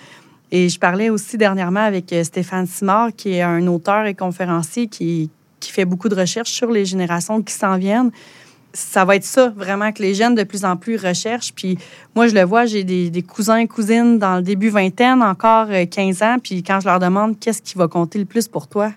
[0.51, 4.87] Et je parlais aussi dernièrement avec euh, Stéphane Simard, qui est un auteur et conférencier
[4.87, 8.11] qui, qui fait beaucoup de recherches sur les générations qui s'en viennent
[8.77, 11.53] ça va être ça, vraiment, que les jeunes de plus en plus recherchent.
[11.55, 11.79] Puis
[12.15, 16.23] moi, je le vois, j'ai des, cousins et cousines dans le début vingtaine, encore 15
[16.23, 16.37] euh, ans.
[16.43, 18.93] Puis quand je leur demande qu'est-ce qui va compter le plus pour toi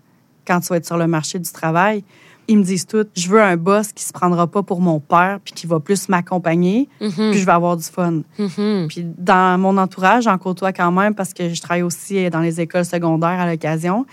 [0.45, 2.03] quand tu vas être sur le marché du travail,
[2.47, 5.39] ils me disent tout, je veux un boss qui se prendra pas pour mon père,
[5.43, 7.29] puis qui va plus m'accompagner, mm-hmm.
[7.29, 8.21] puis je vais avoir du fun.
[8.39, 8.87] Mm-hmm.
[8.87, 12.59] Puis dans mon entourage, j'en côtoie quand même parce que je travaille aussi dans les
[12.59, 14.05] écoles secondaires à l'occasion.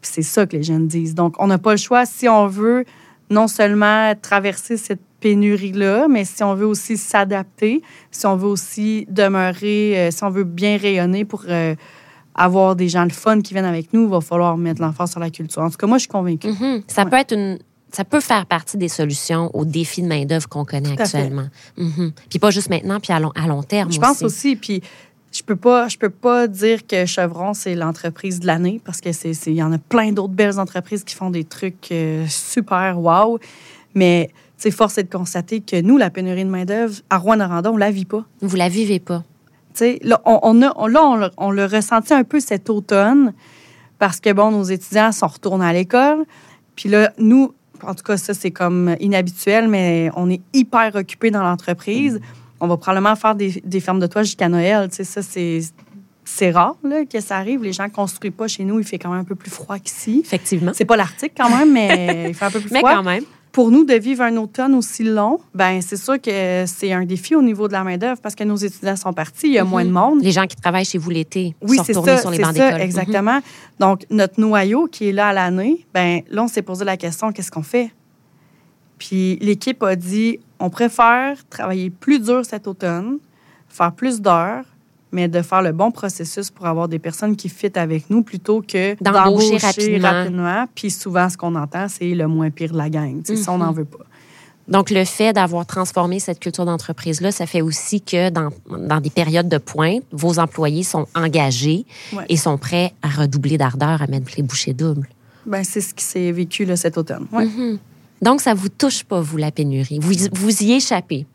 [0.00, 1.14] Puis c'est ça que les jeunes disent.
[1.14, 2.84] Donc, on n'a pas le choix si on veut
[3.32, 9.06] non seulement traverser cette pénurie-là, mais si on veut aussi s'adapter, si on veut aussi
[9.08, 11.74] demeurer, euh, si on veut bien rayonner pour euh,
[12.34, 15.20] avoir des gens le fun qui viennent avec nous, il va falloir mettre l'enfant sur
[15.20, 15.62] la culture.
[15.62, 16.48] En tout cas, moi, je suis convaincue.
[16.48, 16.82] Mm-hmm.
[16.88, 17.58] Ça peut être une
[17.94, 21.48] ça peut faire partie des solutions aux défis de main-d'œuvre qu'on connaît actuellement.
[21.78, 22.12] Mm-hmm.
[22.30, 23.92] Puis pas juste maintenant, puis à long, à long terme.
[23.92, 24.56] Je pense aussi.
[24.56, 24.82] Puis
[25.32, 29.12] je peux pas, je peux pas dire que Chevron c'est l'entreprise de l'année parce que
[29.12, 33.00] c'est, il y en a plein d'autres belles entreprises qui font des trucs euh, super
[33.00, 33.38] wow.
[33.94, 37.72] Mais c'est force est de constater que nous, la pénurie de main d'œuvre à Rouen-Noranda,
[37.72, 38.24] on la vit pas.
[38.40, 39.24] Vous la vivez pas.
[40.02, 43.32] là, on, a, là, on, l'a ressenti un peu cet automne
[43.98, 46.24] parce que bon, nos étudiants sont retournés à l'école.
[46.76, 51.30] Puis là, nous, en tout cas, ça c'est comme inhabituel, mais on est hyper occupés
[51.30, 52.20] dans l'entreprise
[52.62, 54.88] on va probablement faire des, fermes de toit jusqu'à Noël.
[54.88, 55.60] Tu sais, ça, c'est
[56.24, 57.64] c'est rare là, que ça arrive.
[57.64, 58.78] Les gens ne construisent pas chez nous.
[58.78, 60.20] Il fait quand même un peu plus froid qu'ici.
[60.24, 60.70] Effectivement.
[60.72, 62.88] C'est pas l'Arctique quand même, mais il fait un peu plus froid.
[62.88, 63.24] Mais quand même.
[63.50, 67.34] Pour nous, de vivre un automne aussi long, ben c'est sûr que c'est un défi
[67.34, 69.82] au niveau de la main-d'œuvre parce que nos étudiants sont partis, il y a moins
[69.82, 69.94] de mhm.
[69.94, 70.22] monde.
[70.22, 72.80] Les gens qui travaillent chez vous l'été oui, sont retournés sur les bancs d'école.
[72.80, 73.40] Exactement.
[73.80, 77.32] Donc, notre noyau qui est là à l'année, ben là, on s'est posé la question
[77.32, 77.90] qu'est-ce qu'on fait?
[78.98, 83.18] Puis l'équipe a dit on préfère travailler plus dur cet automne,
[83.68, 84.64] faire plus d'heures,
[85.10, 88.62] mais de faire le bon processus pour avoir des personnes qui fitent avec nous plutôt
[88.62, 90.66] que d'embaucher rapidement.
[90.72, 93.22] Puis souvent, ce qu'on entend, c'est le moins pire de la gang.
[93.24, 93.78] Ça, on n'en mhm.
[93.78, 94.04] veut pas.
[94.68, 99.10] Donc, le fait d'avoir transformé cette culture d'entreprise-là, ça fait aussi que dans, dans, des
[99.10, 101.84] périodes de pointe, vos employés sont engagés
[102.28, 105.08] et sont prêts à redoubler d'ardeur, à mettre les bouchées doubles.
[105.44, 107.26] Bien, c'est ce qui s'est vécu là, cet automne.
[107.32, 107.46] Ouais.
[107.46, 107.78] Mhm.
[108.22, 109.98] Donc, ça vous touche pas, vous, la pénurie.
[110.00, 111.26] Vous, vous y échappez.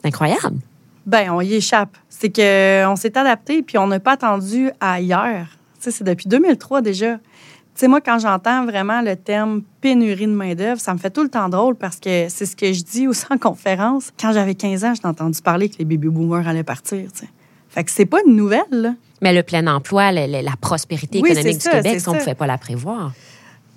[0.00, 0.58] C'est incroyable.
[1.04, 1.96] Ben, on y échappe.
[2.08, 4.70] C'est qu'on s'est adapté puis on n'a pas attendu
[5.00, 5.58] hier.
[5.80, 7.16] c'est depuis 2003 déjà.
[7.16, 11.22] Tu sais, moi, quand j'entends vraiment le terme pénurie de main-d'œuvre, ça me fait tout
[11.22, 14.12] le temps drôle parce que c'est ce que je dis aussi en conférence.
[14.20, 17.08] Quand j'avais 15 ans, j'ai entendu parler que les baby boomers allaient partir.
[17.14, 17.28] sais.
[17.68, 18.62] Fait que c'est pas une nouvelle.
[18.70, 18.94] Là.
[19.22, 22.58] Mais le plein emploi, la, prospérité économique du Québec, ça, on ne pouvait pas la
[22.58, 23.12] prévoir.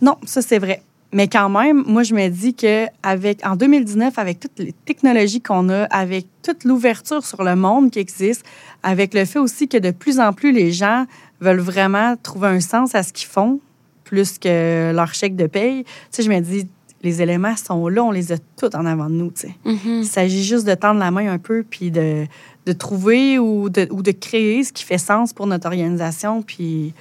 [0.02, 0.82] Non, ça, c'est vrai.
[1.14, 5.42] Mais quand même, moi, je me dis que avec en 2019, avec toutes les technologies
[5.42, 8.46] qu'on a, avec toute l'ouverture sur le monde qui existe,
[8.82, 11.06] avec le fait aussi que de plus en plus les gens
[11.42, 13.60] veulent vraiment trouver un sens à ce qu'ils font,
[14.06, 16.68] plus que leur chèque de paye, tu sais, je me dis,
[17.04, 19.56] les éléments sont là, on les a tous en avant de nous, tu sais.
[19.66, 20.00] Mm-hmm.
[20.02, 22.26] Il s'agit juste de tendre la main un peu, puis de,
[22.66, 26.94] de trouver ou de, ou de créer ce qui fait sens pour notre organisation, puis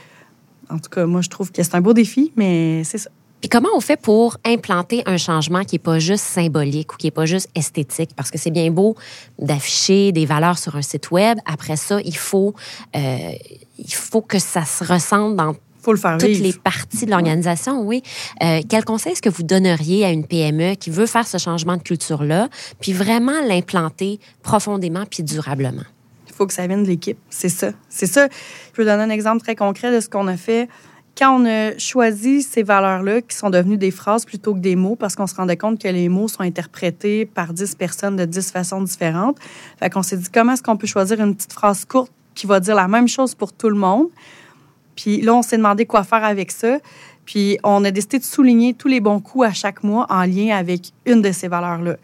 [0.71, 3.11] en tout cas, moi, je trouve que c'est un beau défi, mais c'est ça.
[3.41, 7.07] Puis comment on fait pour implanter un changement qui n'est pas juste symbolique ou qui
[7.07, 8.11] n'est pas juste esthétique?
[8.15, 8.97] Parce que c'est bien beau
[9.39, 11.39] d'afficher des valeurs sur un site web.
[11.47, 12.55] Après ça, il faut,
[12.95, 13.33] euh,
[13.79, 17.81] il faut que ça se ressente dans faut le faire toutes les parties de l'organisation,
[17.81, 18.03] oui.
[18.43, 21.77] Euh, quel conseil est-ce que vous donneriez à une PME qui veut faire ce changement
[21.79, 22.49] de culture-là,
[22.81, 25.87] puis vraiment l'implanter profondément puis durablement?
[26.29, 27.19] Il faut que ça vienne de l'équipe.
[27.31, 27.73] C'est ça.
[27.89, 28.29] C'est ça.
[28.29, 30.69] Je peux donner un exemple très concret de ce qu'on a fait
[31.21, 34.97] quand on a choisi ces valeurs-là, qui sont devenues des phrases plutôt que des mots,
[34.97, 38.51] parce qu'on se rendait compte que les mots sont interprétés par 10 personnes de 10
[38.51, 39.37] façons différentes,
[39.79, 42.59] fait qu'on s'est dit comment est-ce qu'on peut choisir une petite phrase courte qui va
[42.59, 44.07] dire la même chose pour tout le monde?
[44.97, 46.79] Puis là, on s'est demandé quoi faire avec ça.
[47.27, 50.57] Puis on a décidé de souligner tous les bons coups à chaque mois en lien
[50.57, 51.97] avec une de ces valeurs-là.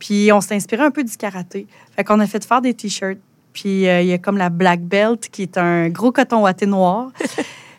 [0.00, 1.68] Puis on s'est inspiré un peu du karaté.
[1.94, 3.18] Fait qu'on a fait faire des t-shirts.
[3.52, 6.66] Puis euh, il y a comme la black belt qui est un gros coton ouaté
[6.66, 7.12] noir.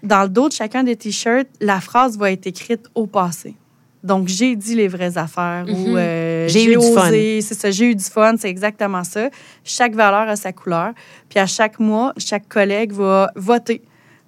[0.04, 3.56] Dans le dos de chacun des t-shirts, la phrase va être écrite au passé.
[4.02, 5.96] Donc, j'ai dit les vraies affaires ou Mhm.
[5.98, 7.10] euh, J'ai eu du fun.
[7.10, 7.42] osé.
[7.42, 9.30] C'est ça, j'ai eu du fun, c'est exactement ça.
[9.66, 10.94] Chaque valeur a sa couleur.
[11.28, 13.82] Puis à chaque mois, chaque collègue va voter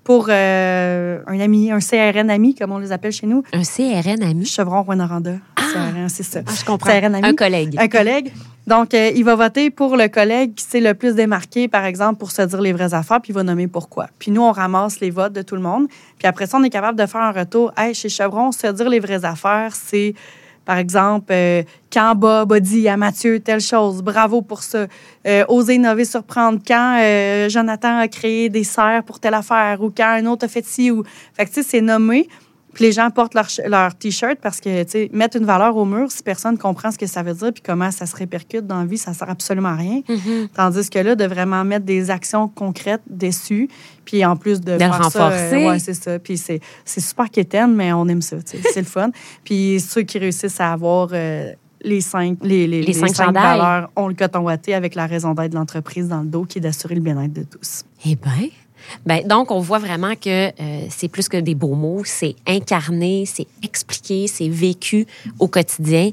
[0.03, 3.43] pour euh, un ami, un CRN ami, comme on les appelle chez nous.
[3.53, 4.45] Un CRN ami?
[4.45, 5.07] Chevron Rwanda.
[5.55, 6.41] CRN, c'est ça.
[6.45, 6.89] Ah, je comprends.
[6.89, 7.27] CRN ami.
[7.27, 7.75] Un collègue.
[7.77, 8.31] Un collègue.
[8.67, 12.19] Donc, euh, il va voter pour le collègue qui s'est le plus démarqué, par exemple,
[12.19, 14.07] pour se dire les vraies affaires, puis il va nommer pourquoi.
[14.19, 15.87] Puis nous, on ramasse les votes de tout le monde.
[16.19, 17.73] Puis après ça, on est capable de faire un retour.
[17.75, 20.13] Hey, chez Chevron, se dire les vraies affaires, c'est,
[20.71, 24.87] par exemple, euh, quand Bob a dit à Mathieu telle chose, bravo pour ça.
[25.27, 26.59] Euh, oser innover, surprendre.
[26.65, 30.47] Quand euh, Jonathan a créé des serres pour telle affaire, ou quand un autre a
[30.47, 31.03] fait ci, ou.
[31.33, 32.29] Fait que, tu sais, c'est nommé.
[32.73, 36.11] Puis les gens portent leur, T-shirt parce que, tu sais, mettre une valeur au mur,
[36.11, 38.85] si personne comprend ce que ça veut dire puis comment ça se répercute dans la
[38.85, 40.01] vie, ça sert absolument à rien.
[40.07, 40.49] Mhm.
[40.53, 43.69] Tandis que là, de vraiment mettre des actions concrètes dessus,
[44.05, 45.65] puis en plus de, faire ça, renforcer.
[45.65, 46.19] euh, ouais, c'est ça.
[46.19, 48.63] Puis c'est, super quétaine, mais on aime ça, tu sais.
[48.73, 49.11] c'est le fun.
[49.43, 51.51] Puis ceux qui réussissent à avoir euh,
[51.83, 55.51] les cinq, les, les, Les cinq valeurs ont le coton ouaté avec la raison d'être
[55.51, 57.83] de l'entreprise dans le dos qui est d'assurer le bien-être de tous.
[58.05, 58.49] Eh bien.
[59.05, 63.25] Ben, donc, on voit vraiment que euh, c'est plus que des beaux mots, c'est incarné,
[63.25, 65.05] c'est expliqué, c'est vécu
[65.39, 66.11] au quotidien.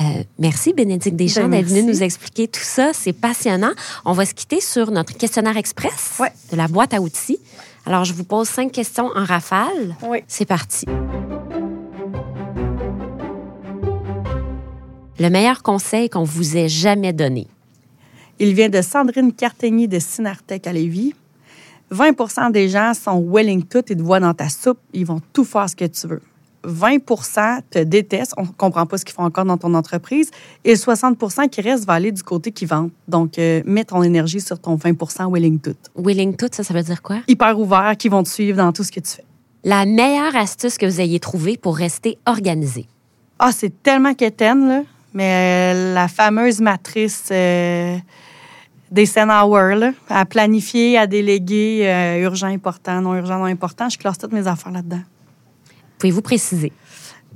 [0.00, 0.04] Euh,
[0.38, 2.90] merci, Bénédicte Deschamps, Ben, d'être venue nous expliquer tout ça.
[2.92, 3.72] C'est passionnant.
[4.04, 6.32] On va se quitter sur notre questionnaire express Ouais.
[6.52, 7.38] de la boîte à outils.
[7.86, 9.96] Alors, je vous pose cinq questions en rafale.
[10.02, 10.18] Oui.
[10.28, 10.84] C'est parti.
[15.20, 17.46] Le meilleur conseil qu'on vous ait jamais donné?
[18.38, 21.14] Il vient de Sandrine Cartegny de Synartec à Lévis.
[21.92, 24.78] 20% des gens sont willing tout et te voient dans ta soupe.
[24.92, 26.22] Ils vont tout faire ce que tu veux.
[26.64, 30.30] 20% te détestent, on ne comprend pas ce qu'ils font encore dans ton entreprise.
[30.64, 32.90] Et 60% qui restent va aller du côté qui vend.
[33.06, 35.76] Donc, euh, mets ton énergie sur ton 20% willing tout.
[35.96, 37.18] Willing tout, ça, ça veut dire quoi?
[37.28, 39.24] Hyper ouvert, qui vont te suivre dans tout ce que tu fais.
[39.64, 42.86] La meilleure astuce que vous ayez trouvée pour rester organisé.
[43.38, 44.82] Ah, c'est tellement quétaine, là.
[45.14, 47.96] Mais euh, la fameuse matrice euh,
[48.90, 53.98] des Hour, là, à planifier, à déléguer, euh, urgent, important, non urgent, non important, je
[53.98, 55.02] classe toutes mes affaires là-dedans.
[55.98, 56.72] Pouvez-vous préciser?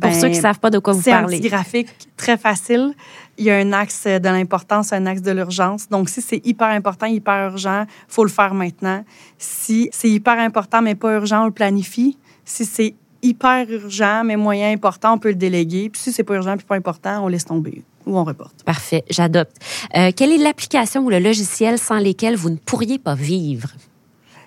[0.01, 1.39] Pour Ben, ceux qui ne savent pas de quoi vous C'est un parlez.
[1.39, 2.95] petit graphique très facile.
[3.37, 5.89] Il y a un axe de l'importance, un axe de l'urgence.
[5.89, 9.05] Donc, si c'est hyper important, hyper urgent, faut le faire maintenant.
[9.37, 12.17] Si c'est hyper important, mais pas urgent, on le planifie.
[12.45, 15.91] Si c'est hyper urgent, mais moyen important, on peut le déléguer.
[15.91, 18.63] Puis si c'est pas urgent puis pas important, on laisse tomber ou on reporte.
[18.65, 19.57] Parfait, j'adopte.
[19.97, 23.69] Euh, quelle est l'application ou le logiciel sans lesquels vous ne pourriez pas vivre?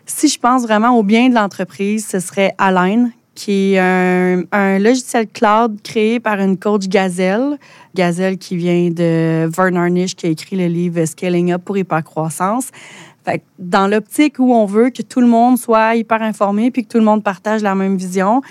[0.06, 4.80] Si je pense vraiment au bien de l'entreprise, ce serait Align, qui est un, un
[4.80, 7.58] logiciel cloud créé par une coach Gazelle.
[7.94, 12.70] Gazelle qui vient de Vern Harnish, qui a écrit le livre Scaling Up pour hypercroissance.
[13.26, 16.84] Fait que dans l'optique où on veut que tout le monde soit hyper informé puis
[16.84, 18.42] que tout le monde partage la même vision,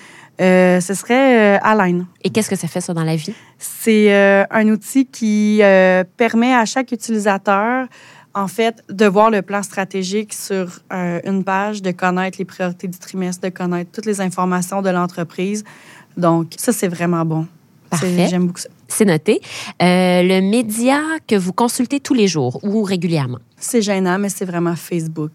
[0.40, 2.06] euh, ce serait euh, Align.
[2.22, 3.34] Et qu'est-ce que ça fait, ça, dans la vie?
[3.58, 7.86] C'est euh, un outil qui euh, permet à chaque utilisateur,
[8.34, 12.98] en fait, de voir le plan stratégique sur une page, de connaître les priorités du
[12.98, 15.62] trimestre, de connaître toutes les informations de l'entreprise.
[16.16, 17.46] Donc, ça, c'est vraiment bon.
[17.90, 18.26] Parfait.
[18.28, 18.68] J'aime beaucoup ça.
[18.88, 19.40] C'est noté.
[19.80, 23.38] Le média que vous consultez tous les jours ou régulièrement?
[23.56, 25.30] C'est gênant, mais c'est vraiment Facebook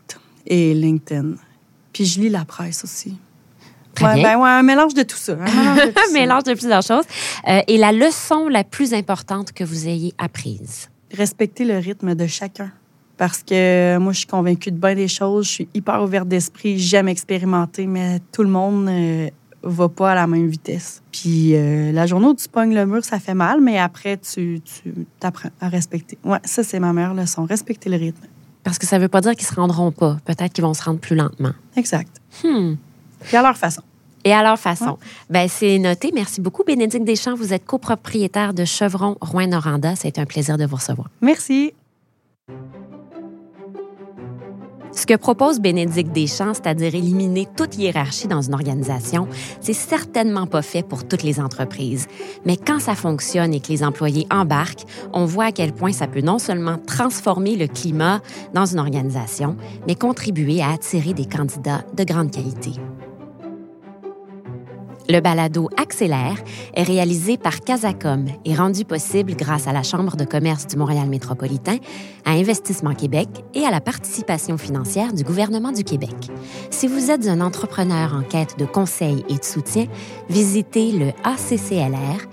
[0.45, 1.35] et LinkedIn.
[1.93, 3.17] Puis je lis la presse aussi.
[3.95, 4.23] Très ouais, bien.
[4.35, 5.33] ben ouais, un mélange de tout ça.
[5.33, 7.05] Un mélange de plusieurs choses.
[7.47, 10.89] Euh, et la leçon la plus importante que vous ayez apprise?
[11.11, 12.71] respecter le rythme de chacun.
[13.17, 15.45] Parce que moi, je suis convaincue de bien des choses.
[15.45, 16.79] Je suis hyper ouverte d'esprit.
[16.79, 19.29] J'aime expérimenter, mais tout le monde ne
[19.61, 21.01] va pas à la même vitesse.
[21.11, 24.61] Puis euh, la journée où tu pognes le mur, ça fait mal, mais après, tu,
[24.61, 26.17] tu apprends à respecter.
[26.23, 27.45] Ouais, ça, c'est ma meilleure leçon.
[27.45, 28.25] Respecter le rythme.
[28.63, 30.17] Parce que ça ne veut pas dire qu'ils ne se rendront pas.
[30.23, 31.53] Peut-être qu'ils vont se rendre plus lentement.
[31.75, 32.21] Exact.
[32.43, 32.75] Hmm.
[33.21, 33.81] Puis à leur façon.
[34.25, 34.97] Et à leur façon.
[35.29, 36.11] Ben, c'est noté.
[36.13, 37.35] Merci beaucoup, Bénédicte Deschamps.
[37.35, 39.95] Vous êtes copropriétaire de Chevron Rouen-Noranda.
[39.95, 41.09] Ça a été un plaisir de vous recevoir.
[41.21, 41.73] Merci.
[44.91, 49.27] Ce que propose Bénédicte Deschamps, c'est-à-dire éliminer toute hiérarchie dans une organisation,
[49.61, 52.07] c'est certainement pas fait pour toutes les entreprises.
[52.43, 56.07] Mais quand ça fonctionne et que les employés embarquent, on voit à quel point ça
[56.07, 58.19] peut non seulement transformer le climat
[58.53, 59.55] dans une organisation,
[59.87, 62.71] mais contribuer à attirer des candidats de grande qualité.
[65.09, 66.37] Le balado Accélère
[66.75, 71.09] est réalisé par Casacom et rendu possible grâce à la Chambre de commerce du Montréal
[71.09, 71.77] métropolitain,
[72.25, 76.29] à Investissement Québec et à la participation financière du gouvernement du Québec.
[76.69, 79.87] Si vous êtes un entrepreneur en quête de conseils et de soutien,
[80.29, 82.29] visitez le acclr.ccmm.ca.